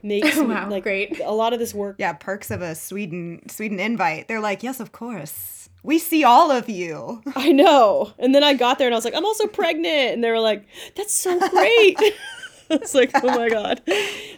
[0.04, 1.20] makes Wow, like great.
[1.20, 4.28] a lot of this work Yeah, perks of a Sweden Sweden invite.
[4.28, 5.70] They're like, yes, of course.
[5.84, 7.22] We see all of you.
[7.36, 10.24] i know and then i got there and i was like i'm also pregnant and
[10.24, 10.66] they were like
[10.96, 11.98] that's so great
[12.70, 13.82] it's like oh my god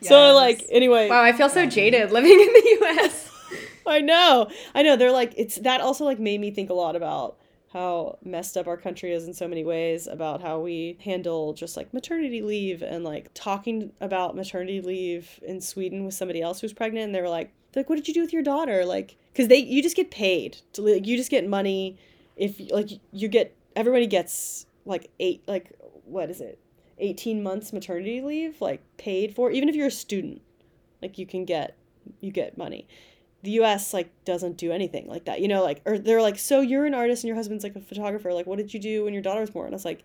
[0.02, 3.30] so like anyway Wow, I feel so jaded living in the U.S.
[3.86, 4.50] I know.
[4.74, 4.96] I know.
[4.96, 7.38] They're like it's that also like made me think a lot about
[7.74, 11.76] how messed up our country is in so many ways about how we handle just
[11.76, 16.72] like maternity leave and like talking about maternity leave in Sweden with somebody else who's
[16.74, 19.48] pregnant and they were like like what did you do with your daughter like cuz
[19.48, 21.98] they you just get paid to, like you just get money
[22.36, 25.72] if like you get everybody gets like eight like
[26.06, 26.60] what is it
[27.00, 30.42] 18 months maternity leave like paid for even if you're a student
[31.02, 31.76] like you can get
[32.22, 32.88] you get money
[33.44, 35.42] the US like doesn't do anything like that.
[35.42, 37.82] You know, like or they're like, so you're an artist and your husband's like a
[37.82, 38.34] photographer.
[38.34, 39.68] Like, what did you do when your daughter was born?
[39.68, 40.04] And I was like,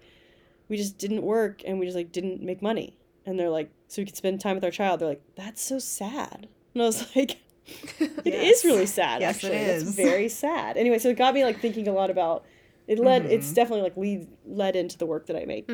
[0.68, 2.96] we just didn't work and we just like didn't make money.
[3.24, 5.00] And they're like, so we could spend time with our child.
[5.00, 6.48] They're like, that's so sad.
[6.74, 7.38] And I was like,
[8.00, 8.64] it is Yes.
[8.64, 9.20] really sad.
[9.20, 9.56] Yes, actually.
[9.56, 9.94] It's is.
[9.94, 10.76] very sad.
[10.76, 12.44] Anyway, so it got me like thinking a lot about.
[12.86, 13.22] It led.
[13.24, 13.32] Mm-hmm.
[13.32, 15.68] It's definitely like lead led into the work that I make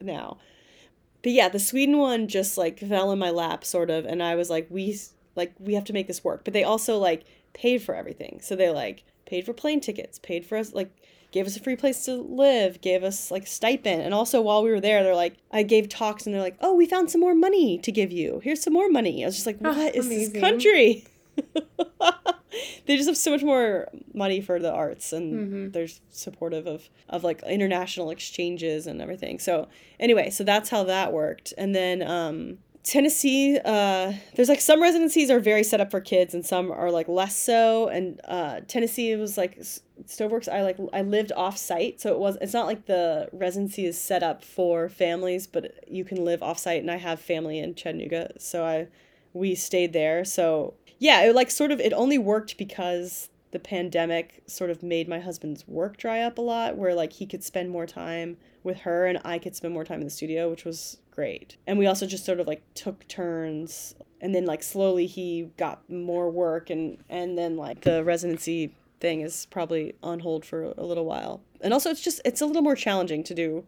[0.00, 0.38] now.
[1.22, 4.34] But yeah, the Sweden one just like fell in my lap, sort of, and I
[4.34, 4.96] was like, we
[5.34, 6.44] like we have to make this work.
[6.44, 7.24] But they also like
[7.54, 10.90] paid for everything, so they like paid for plane tickets, paid for us like
[11.30, 14.70] gave us a free place to live, gave us like stipend, and also while we
[14.70, 17.34] were there, they're like, I gave talks, and they're like, oh, we found some more
[17.34, 18.40] money to give you.
[18.44, 19.24] Here's some more money.
[19.24, 20.32] I was just like, what is amazing.
[20.34, 21.04] this country?
[22.86, 27.24] they just have so much more money for the arts and they're supportive of of
[27.24, 29.68] like international exchanges and everything so
[30.00, 32.58] anyway so that's how that worked and then um
[32.88, 36.90] Tennessee, uh, there's like some residencies are very set up for kids and some are
[36.90, 37.88] like less so.
[37.88, 40.48] And uh, Tennessee was like Stoveworks.
[40.48, 44.00] I like I lived off site, so it was it's not like the residency is
[44.00, 46.80] set up for families, but you can live off site.
[46.80, 48.88] And I have family in Chattanooga, so I
[49.34, 50.24] we stayed there.
[50.24, 55.08] So yeah, it like sort of it only worked because the pandemic sort of made
[55.08, 58.80] my husband's work dry up a lot where like he could spend more time with
[58.80, 61.56] her and I could spend more time in the studio, which was great.
[61.66, 65.88] And we also just sort of like took turns and then like slowly he got
[65.88, 70.84] more work and and then like the residency thing is probably on hold for a
[70.84, 71.40] little while.
[71.60, 73.64] And also it's just it's a little more challenging to do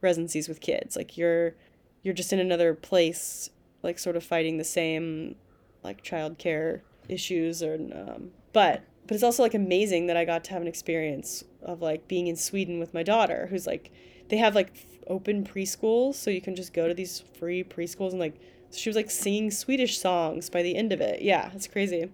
[0.00, 0.96] residencies with kids.
[0.96, 1.54] Like you're
[2.02, 3.48] you're just in another place,
[3.82, 5.36] like sort of fighting the same
[5.84, 10.50] like childcare issues or um, but but it's also like amazing that I got to
[10.52, 13.92] have an experience of like being in Sweden with my daughter who's like
[14.28, 14.72] they have like
[15.06, 18.40] open preschools so you can just go to these free preschools and like
[18.72, 21.22] she was like singing Swedish songs by the end of it.
[21.22, 22.10] Yeah, it's crazy.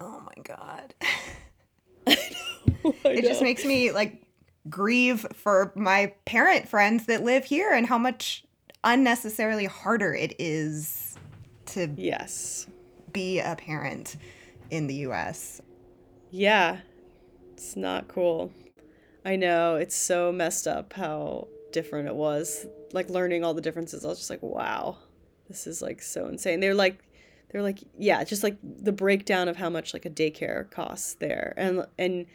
[0.00, 0.94] Oh my god.
[2.08, 2.14] I
[2.84, 2.94] know.
[3.04, 4.22] it just makes me like
[4.68, 8.44] grieve for my parent friends that live here and how much
[8.84, 11.16] unnecessarily harder it is
[11.66, 12.66] to Yes.
[13.16, 14.16] Be a parent
[14.70, 15.62] in the US.
[16.30, 16.80] Yeah.
[17.54, 18.52] It's not cool.
[19.24, 19.76] I know.
[19.76, 22.66] It's so messed up how different it was.
[22.92, 24.04] Like learning all the differences.
[24.04, 24.98] I was just like, wow.
[25.48, 26.60] This is like so insane.
[26.60, 27.02] They're like
[27.50, 31.54] they're like yeah, just like the breakdown of how much like a daycare costs there.
[31.56, 32.26] And and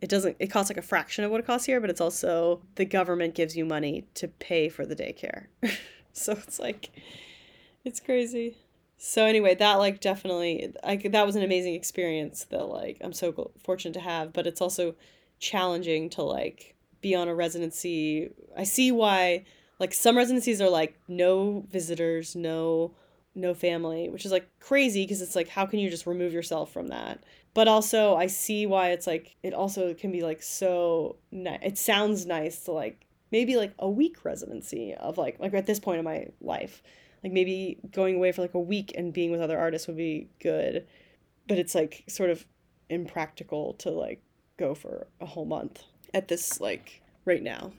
[0.00, 2.62] it doesn't it costs like a fraction of what it costs here, but it's also
[2.76, 5.46] the government gives you money to pay for the daycare.
[6.12, 6.90] so it's like
[7.84, 8.56] it's crazy.
[8.96, 13.50] So anyway, that like definitely like that was an amazing experience that like I'm so
[13.62, 14.94] fortunate to have, but it's also
[15.38, 18.30] challenging to like be on a residency.
[18.56, 19.44] I see why
[19.78, 22.94] like some residencies are like no visitors, no
[23.34, 26.72] no family, which is like crazy because it's like how can you just remove yourself
[26.72, 27.22] from that?
[27.52, 31.76] But also I see why it's like it also can be like so ni- it
[31.78, 35.98] sounds nice to like maybe like a week residency of like like at this point
[35.98, 36.82] in my life
[37.24, 40.28] like maybe going away for like a week and being with other artists would be
[40.40, 40.86] good
[41.48, 42.44] but it's like sort of
[42.90, 44.22] impractical to like
[44.58, 47.72] go for a whole month at this like right now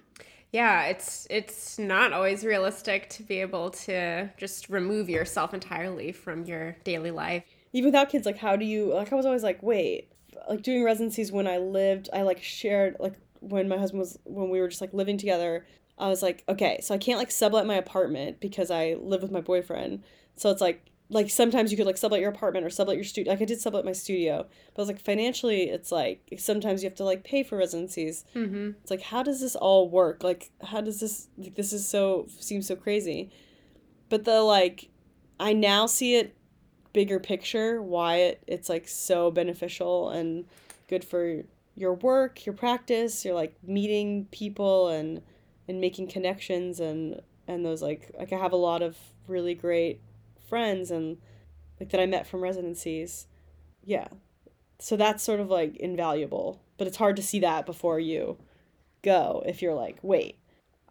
[0.51, 6.45] Yeah, it's it's not always realistic to be able to just remove yourself entirely from
[6.45, 7.43] your daily life.
[7.73, 10.11] even without kids like how do you like i was always like wait
[10.49, 14.49] like doing residencies when i lived i like shared like when my husband was when
[14.49, 15.65] we were just like living together
[15.97, 19.31] i was like okay so i can't like sublet my apartment because i live with
[19.31, 20.03] my boyfriend.
[20.37, 23.31] So it's like like sometimes you could like sublet your apartment or sublet your studio
[23.31, 26.89] like i did sublet my studio but i was like financially it's like sometimes you
[26.89, 28.25] have to like pay for residencies.
[28.35, 28.71] Mm-hmm.
[28.81, 30.23] it's like how does this all work?
[30.23, 33.29] Like how does this like this is so seems so crazy.
[34.09, 34.89] But the like
[35.39, 36.35] i now see it
[36.93, 40.45] bigger picture why it, it's like so beneficial and
[40.87, 41.43] good for
[41.75, 45.21] your work your practice you're like meeting people and
[45.67, 48.97] and making connections and and those like like i have a lot of
[49.27, 49.99] really great
[50.49, 51.17] friends and
[51.79, 53.27] like that i met from residencies.
[53.83, 54.07] Yeah.
[54.79, 58.37] So that's sort of like invaluable but it's hard to see that before you
[59.01, 60.37] go if you're like wait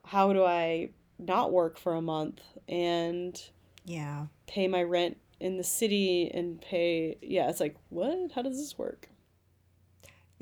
[0.05, 3.41] how do i not work for a month and
[3.85, 4.27] Yeah.
[4.47, 8.31] pay my rent in the city and pay yeah it's like what?
[8.35, 9.09] How does this work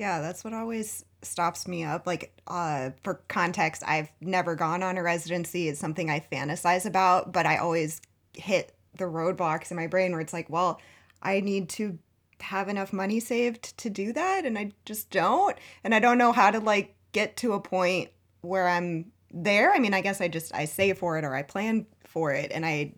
[0.03, 2.05] Yeah, that's what always stops me up.
[2.05, 5.69] Like, uh, for context, I've never gone on a residency.
[5.69, 8.01] It's something I fantasize about, but I always
[8.33, 10.81] hit the roadblocks in my brain where it's like, well,
[11.21, 11.97] I need to
[12.41, 15.57] have enough money saved to do that, and I just don't.
[15.85, 18.09] And I don't know how to like get to a point
[18.41, 19.71] where I'm there.
[19.71, 22.51] I mean, I guess I just I save for it or I plan for it,
[22.53, 22.91] and I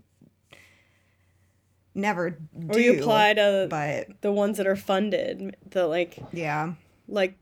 [1.93, 2.67] never do.
[2.67, 6.73] or you apply to but the ones that are funded the like yeah.
[7.07, 7.37] Like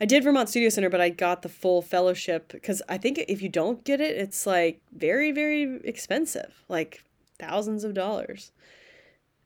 [0.00, 3.42] I did Vermont Studio Center, but I got the full fellowship because I think if
[3.42, 7.04] you don't get it, it's like very, very expensive, like
[7.38, 8.52] thousands of dollars.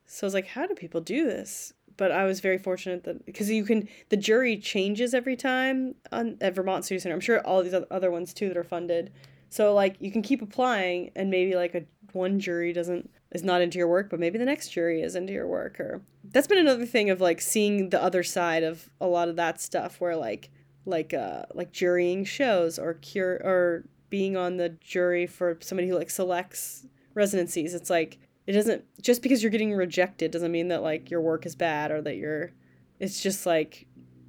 [0.06, 1.72] So I was like, how do people do this?
[1.96, 6.36] But I was very fortunate that because you can, the jury changes every time on
[6.40, 7.14] at Vermont Studio Center.
[7.14, 9.12] I'm sure all these oth- other ones too that are funded.
[9.50, 13.61] So like you can keep applying, and maybe like a one jury doesn't is not
[13.61, 15.79] into your work, but maybe the next jury is into your work.
[15.79, 19.37] Or that's been another thing of like seeing the other side of a lot of
[19.37, 20.50] that stuff, where like
[20.87, 25.95] like uh like jurying shows or cure or being on the jury for somebody who
[25.95, 27.75] like selects residencies.
[27.75, 31.45] It's like it doesn't just because you're getting rejected doesn't mean that like your work
[31.45, 32.53] is bad or that you're.
[32.99, 33.87] It's just like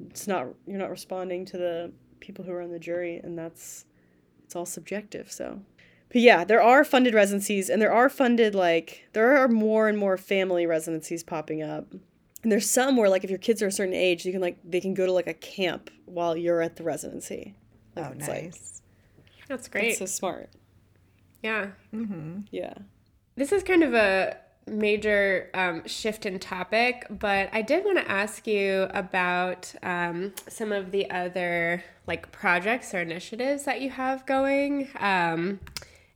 [0.10, 3.86] it's not you're not responding to the people who are on the jury, and that's
[4.44, 5.32] it's all subjective.
[5.32, 5.62] So
[6.12, 9.98] but yeah, there are funded residencies and there are funded like there are more and
[9.98, 11.92] more family residencies popping up.
[12.42, 14.58] And there's some where like if your kids are a certain age, you can like
[14.64, 17.56] they can go to like a camp while you're at the residency.
[17.96, 18.82] Like, Oh, it's, like- nice.
[19.48, 19.98] That's It's great.
[19.98, 20.50] so smart.
[21.44, 21.72] yeah.
[21.94, 22.42] mm-hmm.
[22.52, 22.74] Yeah.
[23.36, 24.38] This is kind of a
[24.68, 30.72] major um, shift in topic, but I did want to ask you about um, some
[30.72, 34.90] of the other like projects or initiatives that you have going.
[35.00, 35.60] Um,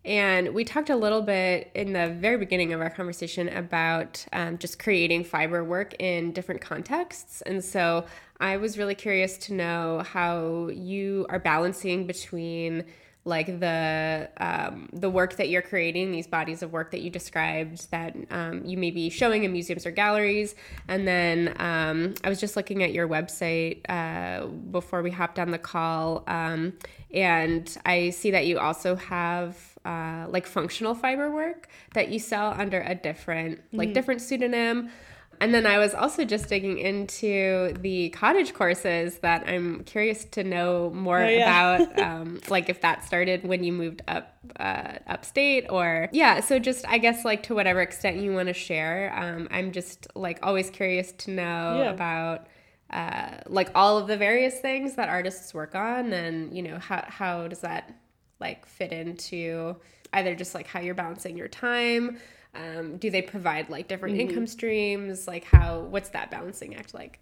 [0.05, 4.57] and we talked a little bit in the very beginning of our conversation about um,
[4.57, 7.41] just creating fiber work in different contexts.
[7.41, 8.05] And so
[8.39, 12.83] I was really curious to know how you are balancing between
[13.25, 17.89] like the um, the work that you're creating, these bodies of work that you described
[17.91, 20.55] that um, you may be showing in museums or galleries.
[20.89, 25.51] And then um, I was just looking at your website uh, before we hopped on
[25.51, 26.73] the call, um,
[27.13, 32.53] and I see that you also have uh, like functional fiber work that you sell
[32.57, 33.93] under a different like mm-hmm.
[33.93, 34.89] different pseudonym.
[35.41, 40.43] And then I was also just digging into the cottage courses that I'm curious to
[40.43, 41.75] know more oh, yeah.
[41.75, 46.39] about, um, like if that started when you moved up uh, upstate or yeah.
[46.39, 49.13] So just I guess like to whatever extent you want to share.
[49.15, 51.89] Um, I'm just like always curious to know yeah.
[51.91, 52.47] about.
[52.89, 57.03] Uh, like all of the various things that artists work on and you know how,
[57.07, 57.91] how does that
[58.39, 59.75] like fit into
[60.13, 62.17] either just like how you're balancing your time
[62.55, 64.29] um, do they provide like different mm-hmm.
[64.29, 65.27] income streams?
[65.27, 67.19] Like how what's that balancing act like?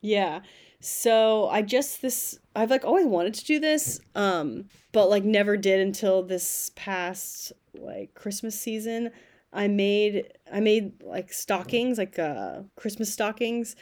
[0.00, 0.40] Yeah.
[0.80, 5.56] So I just this I've like always wanted to do this, um, but like never
[5.56, 9.10] did until this past like Christmas season.
[9.52, 13.76] I made I made like stockings, like uh Christmas stockings,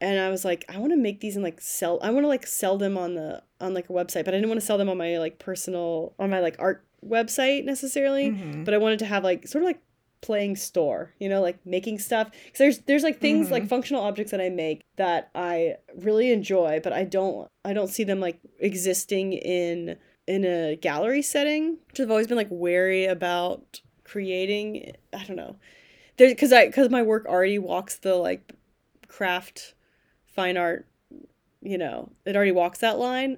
[0.00, 1.98] and I was like, I want to make these and like sell.
[2.02, 4.48] I want to like sell them on the on like a website, but I didn't
[4.48, 8.30] want to sell them on my like personal on my like art website necessarily.
[8.30, 8.64] Mm-hmm.
[8.64, 9.80] But I wanted to have like sort of like
[10.20, 13.54] playing store you know like making stuff because there's there's like things mm-hmm.
[13.54, 17.88] like functional objects that i make that i really enjoy but i don't i don't
[17.88, 19.96] see them like existing in
[20.26, 25.56] in a gallery setting which i've always been like wary about creating i don't know
[26.18, 28.52] there's because i because my work already walks the like
[29.08, 29.74] craft
[30.40, 30.86] fine art
[31.62, 33.36] you know it already walks that line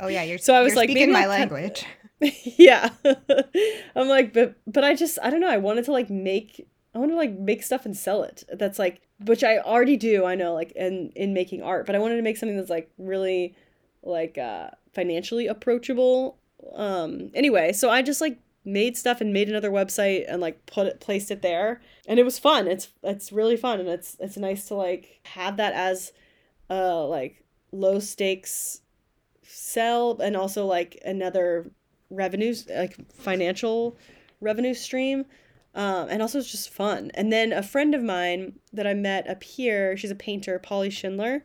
[0.00, 1.84] oh yeah you're so i was like speaking my language
[2.58, 2.90] yeah.
[3.96, 5.48] I'm like, but but I just I don't know.
[5.50, 8.44] I wanted to like make I want to like make stuff and sell it.
[8.52, 11.98] That's like which I already do, I know, like in in making art, but I
[11.98, 13.54] wanted to make something that's like really
[14.02, 16.38] like uh financially approachable.
[16.74, 20.86] Um anyway, so I just like made stuff and made another website and like put
[20.86, 21.80] it placed it there.
[22.06, 22.66] And it was fun.
[22.66, 26.12] It's it's really fun and it's it's nice to like have that as
[26.70, 27.42] uh like
[27.72, 28.80] low stakes
[29.42, 31.70] sell and also like another
[32.10, 33.96] revenues like financial
[34.40, 35.24] revenue stream
[35.72, 39.28] um, and also it's just fun and then a friend of mine that i met
[39.28, 41.42] up here she's a painter polly shindler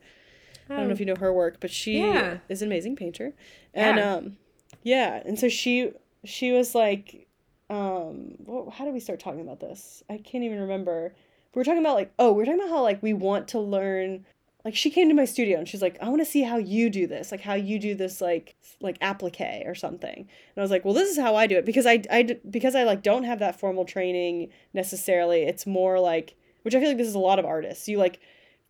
[0.69, 0.73] oh.
[0.73, 1.02] i don't know if oh.
[1.02, 2.38] you know her work but she yeah.
[2.49, 3.34] is an amazing painter
[3.73, 4.14] and yeah.
[4.14, 4.38] um
[4.84, 5.91] yeah and so she
[6.23, 7.27] she was like
[7.69, 11.14] um well, how do we start talking about this i can't even remember
[11.53, 13.60] we were talking about like oh we we're talking about how like we want to
[13.60, 14.26] learn
[14.66, 16.90] like she came to my studio and she's like i want to see how you
[16.90, 20.18] do this like how you do this like like applique or something.
[20.18, 22.76] And i was like well this is how i do it because i i because
[22.76, 26.98] i like don't have that formal training necessarily it's more like which i feel like
[26.98, 28.20] this is a lot of artists you like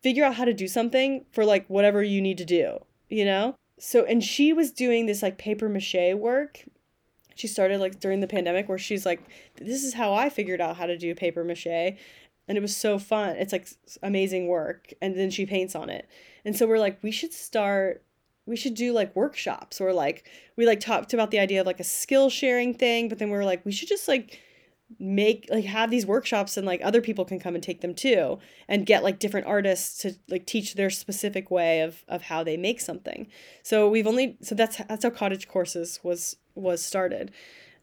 [0.02, 2.78] figure out how to do something for like whatever you need to do
[3.08, 3.56] you know?
[3.78, 6.64] So and she was doing this like paper mache work.
[7.34, 9.20] She started like during the pandemic where she's like
[9.56, 11.96] this is how i figured out how to do paper mache
[12.48, 13.36] and it was so fun.
[13.36, 13.68] It's like
[14.02, 14.92] amazing work.
[15.00, 16.08] And then she paints on it.
[16.44, 18.02] And so we're like, we should start
[18.46, 21.80] we should do like workshops or like we like talked about the idea of like
[21.80, 24.40] a skill sharing thing, but then we are like, we should just like
[25.00, 28.38] make like have these workshops and like other people can come and take them too
[28.68, 32.56] and get like different artists to like teach their specific way of of how they
[32.56, 33.26] make something
[33.64, 37.32] so we've only so that's that's how cottage courses was was started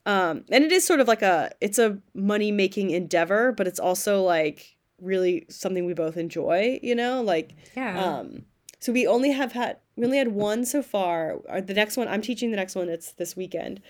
[0.06, 3.80] um, and it is sort of like a it's a money making endeavor, but it's
[3.80, 7.22] also like really something we both enjoy, you know?
[7.22, 8.04] Like yeah.
[8.04, 8.46] um
[8.80, 11.38] so we only have had we only had one so far.
[11.48, 13.82] The next one I'm teaching the next one it's this weekend.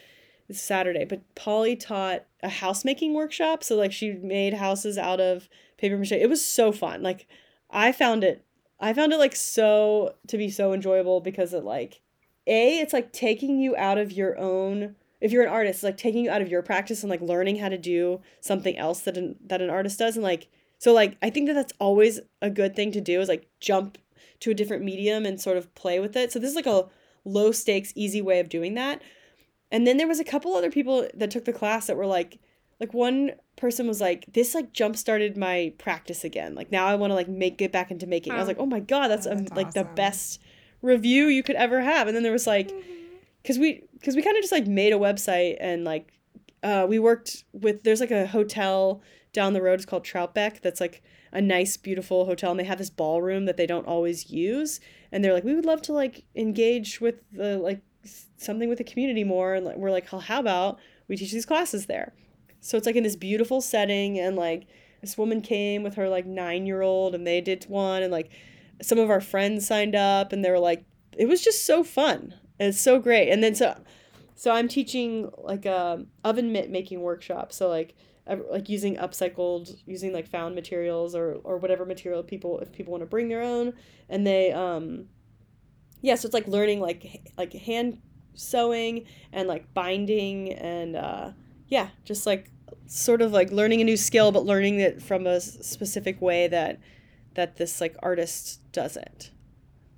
[0.49, 3.63] It's Saturday, but Polly taught a house making workshop.
[3.63, 6.11] So like she made houses out of paper mache.
[6.11, 7.01] It was so fun.
[7.01, 7.27] Like
[7.71, 8.45] I found it
[8.79, 12.01] I found it like so to be so enjoyable because it like
[12.45, 16.25] a it's like taking you out of your own if you're an artist, like taking
[16.25, 19.37] you out of your practice and like learning how to do something else that an,
[19.47, 22.75] that an artist does, and like so like I think that that's always a good
[22.75, 23.97] thing to do is like jump
[24.41, 26.33] to a different medium and sort of play with it.
[26.33, 26.89] So this is like a
[27.23, 29.01] low stakes, easy way of doing that.
[29.71, 32.39] And then there was a couple other people that took the class that were like,
[32.81, 36.53] like one person was like, this like jump started my practice again.
[36.53, 38.33] Like now I want to like make get back into making.
[38.33, 38.35] Oh.
[38.35, 40.41] I was like, oh my god, that's, oh, that's um, like the best
[40.81, 42.07] review you could ever have.
[42.07, 42.67] And then there was like.
[42.67, 43.02] Mm-hmm
[43.43, 46.13] because we because we kind of just like made a website and like
[46.63, 49.01] uh, we worked with there's like a hotel
[49.33, 52.77] down the road it's called Troutbeck that's like a nice beautiful hotel and they have
[52.77, 54.79] this ballroom that they don't always use
[55.11, 57.81] and they're like we would love to like engage with the like
[58.37, 61.45] something with the community more and like, we're like well, how about we teach these
[61.45, 62.13] classes there?
[62.61, 64.67] So it's like in this beautiful setting and like
[65.01, 68.29] this woman came with her like nine year old and they did one and like
[68.81, 70.85] some of our friends signed up and they were like
[71.17, 73.29] it was just so fun it's so great.
[73.29, 73.77] And then so
[74.35, 77.53] so I'm teaching like a oven mitt making workshop.
[77.53, 77.95] So like
[78.27, 83.01] like using upcycled using like found materials or or whatever material people if people want
[83.01, 83.73] to bring their own
[84.09, 85.05] and they um
[86.01, 87.99] yeah so it's like learning like like hand
[88.33, 91.31] sewing and like binding and uh
[91.67, 92.49] yeah just like
[92.85, 96.79] sort of like learning a new skill but learning it from a specific way that
[97.35, 99.31] that this like artist doesn't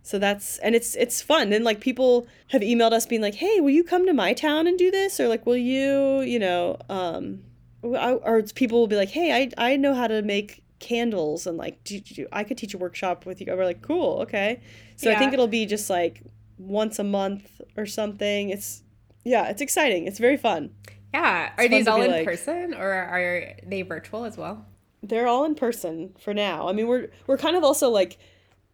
[0.05, 3.59] so that's and it's it's fun and like people have emailed us being like hey
[3.59, 6.77] will you come to my town and do this or like will you you know
[6.89, 7.41] um
[7.85, 11.83] or people will be like, "Hey, I I know how to make candles and like
[11.83, 14.61] do, do I could teach a workshop with you." We're like, "Cool, okay."
[14.95, 15.15] So yeah.
[15.15, 16.21] I think it'll be just like
[16.57, 18.49] once a month or something.
[18.49, 18.83] It's
[19.23, 20.07] yeah, it's exciting.
[20.07, 20.71] It's very fun.
[21.13, 21.51] Yeah.
[21.57, 24.65] It's are these all in like, person or are they virtual as well?
[25.01, 26.67] They're all in person for now.
[26.67, 28.17] I mean, we're we're kind of also like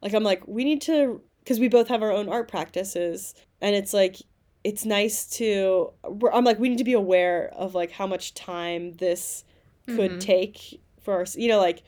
[0.01, 3.75] like I'm like we need to because we both have our own art practices and
[3.75, 4.17] it's like
[4.63, 5.91] it's nice to
[6.33, 9.43] i'm like we need to be aware of like how much time this
[9.87, 10.19] could mm-hmm.
[10.19, 11.83] take for us you know like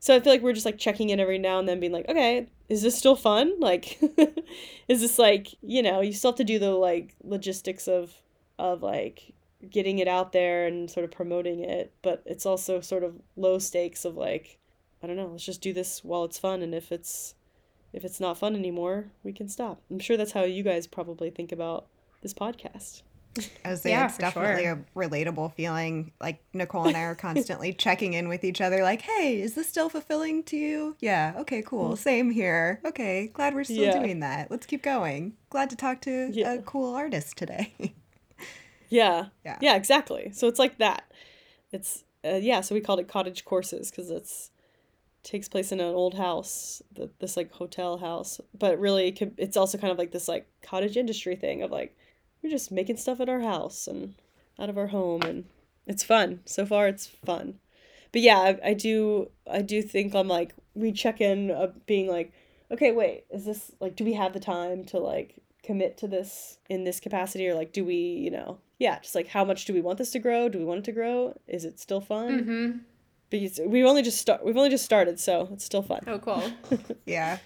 [0.00, 2.08] so i feel like we're just like checking in every now and then being like
[2.08, 3.98] okay is this still fun like
[4.88, 8.14] is this like you know you still have to do the like logistics of
[8.58, 9.34] of like
[9.70, 13.58] getting it out there and sort of promoting it but it's also sort of low
[13.58, 14.58] stakes of like
[15.02, 17.34] i don't know let's just do this while it's fun and if it's
[17.94, 21.30] if it's not fun anymore we can stop i'm sure that's how you guys probably
[21.30, 21.86] think about
[22.24, 23.02] this podcast.
[23.64, 24.84] I say yeah, it's definitely sure.
[24.94, 26.12] a relatable feeling.
[26.20, 29.68] Like Nicole and I are constantly checking in with each other, like, hey, is this
[29.68, 30.96] still fulfilling to you?
[31.00, 31.90] Yeah, okay, cool.
[31.90, 31.98] Mm.
[31.98, 32.80] Same here.
[32.84, 33.98] Okay, glad we're still yeah.
[33.98, 34.50] doing that.
[34.50, 35.34] Let's keep going.
[35.50, 36.54] Glad to talk to yeah.
[36.54, 37.74] a cool artist today.
[38.88, 39.26] yeah.
[39.44, 39.58] Yeah.
[39.60, 40.30] Yeah, exactly.
[40.32, 41.04] So it's like that.
[41.72, 44.50] It's uh, yeah, so we called it cottage courses because it's
[45.24, 46.82] takes place in an old house,
[47.18, 51.34] this like hotel house, but really it's also kind of like this like cottage industry
[51.34, 51.96] thing of like
[52.42, 54.14] we're just making stuff at our house and
[54.58, 55.46] out of our home and
[55.86, 56.40] it's fun.
[56.44, 57.58] So far it's fun.
[58.12, 62.06] But yeah, I, I do I do think I'm like we check in of being
[62.06, 62.32] like
[62.70, 66.58] okay, wait, is this like do we have the time to like commit to this
[66.68, 69.72] in this capacity or like do we, you know, yeah, just like how much do
[69.72, 70.50] we want this to grow?
[70.50, 71.34] Do we want it to grow?
[71.48, 72.40] Is it still fun?
[72.40, 72.78] Mm-hmm
[73.66, 76.02] we've only just start we've only just started, so it's still fun.
[76.06, 76.42] Oh, cool.
[77.06, 77.38] yeah,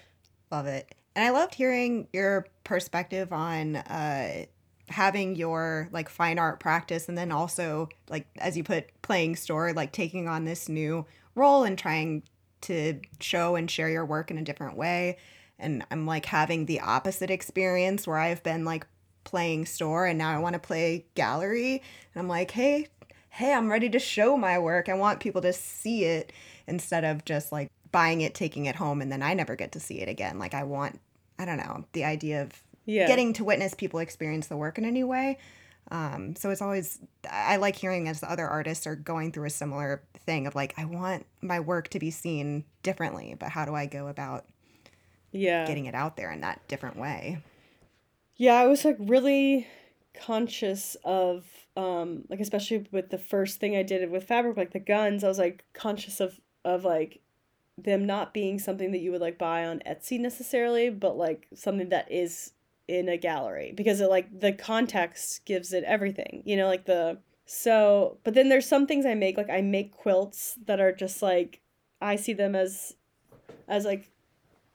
[0.51, 0.93] love it.
[1.15, 4.45] And I loved hearing your perspective on uh,
[4.87, 9.73] having your like fine art practice, and then also like as you put playing store,
[9.73, 11.05] like taking on this new
[11.35, 12.23] role and trying
[12.61, 15.17] to show and share your work in a different way.
[15.57, 18.85] And I'm like having the opposite experience where I've been like
[19.23, 21.81] playing store and now I want to play gallery.
[22.13, 22.87] And I'm like, hey,
[23.29, 24.89] hey, I'm ready to show my work.
[24.89, 26.33] I want people to see it
[26.67, 29.79] instead of just like buying it, taking it home, and then I never get to
[29.79, 30.39] see it again.
[30.39, 30.99] Like, I want,
[31.37, 33.07] I don't know, the idea of yeah.
[33.07, 35.37] getting to witness people experience the work in a new way.
[35.91, 36.99] Um, so it's always,
[37.29, 40.73] I like hearing as the other artists are going through a similar thing of like,
[40.77, 44.45] I want my work to be seen differently, but how do I go about
[45.31, 47.39] yeah getting it out there in that different way?
[48.35, 49.67] Yeah, I was like really
[50.19, 51.45] conscious of
[51.77, 55.27] um like especially with the first thing I did with fabric like the guns I
[55.27, 57.21] was like conscious of of like
[57.77, 61.89] them not being something that you would like buy on Etsy necessarily but like something
[61.89, 62.51] that is
[62.87, 67.17] in a gallery because it like the context gives it everything you know like the
[67.45, 71.21] so but then there's some things I make like I make quilts that are just
[71.21, 71.61] like
[72.01, 72.95] I see them as
[73.67, 74.11] as like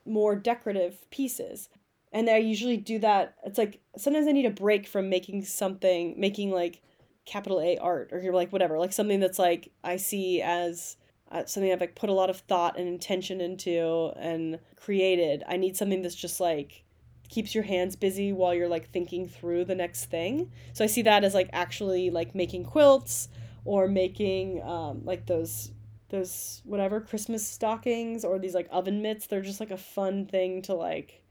[0.07, 1.69] more decorative pieces
[2.15, 3.35] and I usually do that.
[3.45, 6.81] It's like sometimes I need a break from making something, making like
[7.27, 10.97] capital A art or you're like whatever, like something that's like I see as
[11.33, 15.43] uh, something I've like put a lot of thought and intention into and created.
[15.49, 16.85] I need something that's just like
[17.29, 20.53] keeps your hands busy while you're like thinking through the next thing.
[20.73, 23.29] So I see that as like actually like making quilts
[23.65, 25.73] or making um, like those
[26.11, 29.27] those whatever Christmas stockings or these like oven mitts.
[29.27, 31.24] They're just like a fun thing to like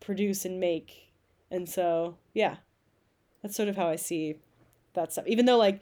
[0.00, 1.12] produce and make.
[1.50, 2.56] And so, yeah,
[3.42, 4.36] that's sort of how I see
[4.94, 5.26] that stuff.
[5.26, 5.80] Even though, like,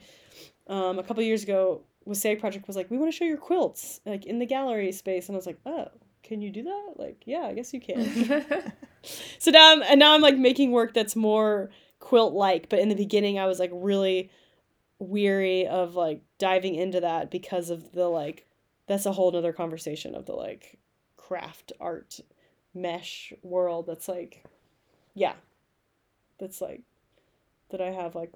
[0.67, 3.99] um, a couple years ago, Wassaic Project was like, we want to show your quilts,
[4.05, 5.27] like, in the gallery space.
[5.27, 5.87] And I was like, oh,
[6.23, 6.93] can you do that?
[6.95, 8.73] Like, yeah, I guess you can.
[9.39, 11.69] so now I'm, and now I'm, like, making work that's more
[11.99, 12.69] quilt-like.
[12.69, 14.29] But in the beginning, I was, like, really
[14.99, 18.45] weary of, like, diving into that because of the, like,
[18.87, 20.79] that's a whole nother conversation of the, like,
[21.17, 22.21] craft art
[22.81, 24.43] mesh world that's like
[25.13, 25.33] yeah
[26.39, 26.81] that's like
[27.69, 28.33] that i have like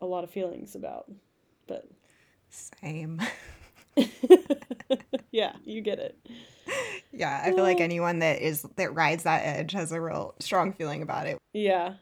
[0.00, 1.10] a lot of feelings about
[1.66, 1.86] but
[2.48, 3.20] same.
[5.30, 6.18] Yeah you get it.
[7.12, 10.72] Yeah i feel like anyone that is that rides that edge has a real strong
[10.72, 11.38] feeling about it.
[11.52, 11.94] Yeah.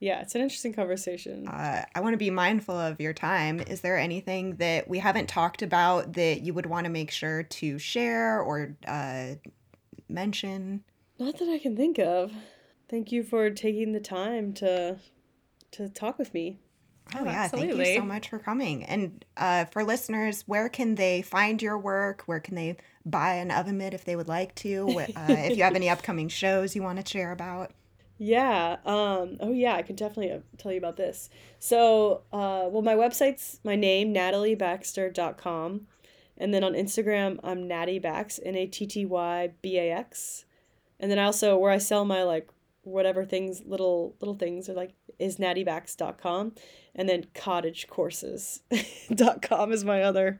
[0.00, 1.46] Yeah, it's an interesting conversation.
[1.46, 3.60] Uh, I want to be mindful of your time.
[3.60, 7.44] Is there anything that we haven't talked about that you would want to make sure
[7.44, 9.34] to share or uh,
[10.12, 10.84] mention?
[11.18, 12.32] Not that I can think of.
[12.88, 14.98] Thank you for taking the time to
[15.72, 16.58] to talk with me.
[17.14, 17.48] Oh, yeah.
[17.48, 18.84] Thank you so much for coming.
[18.84, 22.22] And uh, for listeners, where can they find your work?
[22.26, 24.88] Where can they buy an oven mitt if they would like to?
[24.98, 27.72] Uh, if you have any upcoming shows you want to share about?
[28.18, 28.76] Yeah.
[28.84, 29.74] Um, oh, yeah.
[29.74, 31.28] I can definitely uh, tell you about this.
[31.58, 35.86] So, uh, well, my website's my name, nataliebaxter.com.
[36.36, 40.44] And then on Instagram, I'm Natty Bax, N A T T Y B A X.
[40.98, 42.50] And then I also, where I sell my like
[42.82, 46.52] whatever things, little little things, are like is nattybax.com.
[46.94, 50.38] And then cottagecourses.com is my other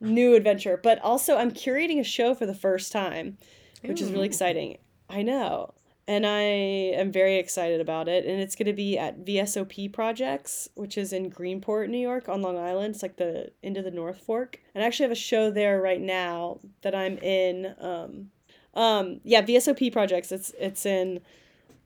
[0.00, 0.80] new adventure.
[0.82, 3.36] But also, I'm curating a show for the first time,
[3.82, 4.04] which Ooh.
[4.04, 4.78] is really exciting.
[5.08, 5.73] I know
[6.06, 8.26] and I am very excited about it.
[8.26, 12.42] And it's going to be at VSOP Projects, which is in Greenport, New York, on
[12.42, 12.94] Long Island.
[12.94, 14.60] It's like the end of the North Fork.
[14.74, 17.74] And I actually have a show there right now that I'm in.
[17.80, 18.30] Um,
[18.74, 20.30] um, yeah, VSOP Projects.
[20.30, 21.20] It's it's in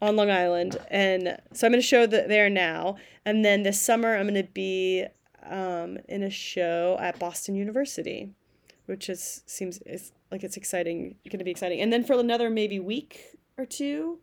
[0.00, 2.96] on Long Island, and so I'm going to show that there now.
[3.24, 5.04] And then this summer, I'm going to be
[5.44, 8.30] um, in a show at Boston University,
[8.86, 11.16] which is seems is like it's exciting.
[11.28, 11.80] Going to be exciting.
[11.80, 14.20] And then for another maybe week or two,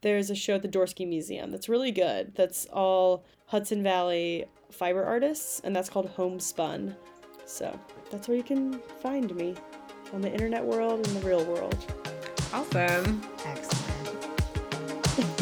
[0.00, 2.34] there's a show at the Dorsky Museum that's really good.
[2.34, 6.94] That's all Hudson Valley fiber artists, and that's called Homespun.
[7.46, 7.78] So
[8.10, 9.54] that's where you can find me
[10.12, 11.76] on the internet world and the real world.
[12.52, 13.22] Awesome.
[13.44, 13.84] Excellent.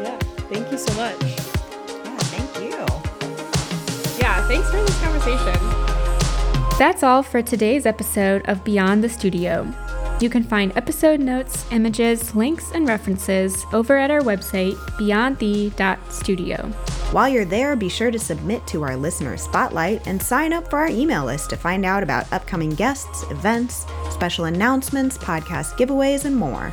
[0.00, 0.18] yeah,
[0.48, 1.20] thank you so much.
[1.22, 2.78] Yeah, thank you.
[4.18, 5.90] Yeah, thanks for this conversation.
[6.78, 9.70] That's all for today's episode of Beyond the Studio.
[10.20, 16.56] You can find episode notes, images, links, and references over at our website, beyondthe.studio.
[17.12, 20.78] While you're there, be sure to submit to our listener spotlight and sign up for
[20.78, 26.36] our email list to find out about upcoming guests, events, special announcements, podcast giveaways, and
[26.36, 26.70] more.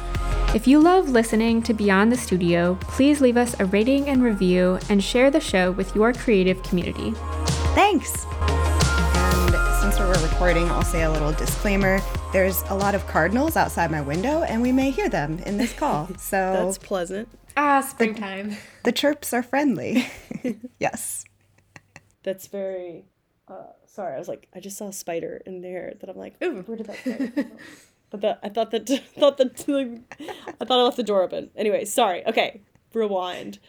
[0.54, 4.78] If you love listening to Beyond the Studio, please leave us a rating and review
[4.90, 7.14] and share the show with your creative community.
[7.74, 8.27] Thanks!
[10.18, 12.00] Since we're recording, I'll say a little disclaimer.
[12.34, 15.74] There's a lot of cardinals outside my window, and we may hear them in this
[15.74, 16.10] call.
[16.18, 17.30] So that's pleasant.
[17.56, 18.50] Ah, springtime.
[18.50, 20.08] The, the chirps are friendly.
[20.80, 21.26] yes.
[22.24, 23.06] That's very.
[23.48, 26.36] Uh, sorry, I was like, I just saw a spider in there that I'm like,
[26.44, 27.44] ooh, where did that go?
[28.10, 28.88] but the, I thought that
[29.20, 29.66] thought that
[30.60, 31.52] I thought I left the door open.
[31.56, 32.26] Anyway, sorry.
[32.26, 32.62] Okay,
[32.94, 33.60] rewind.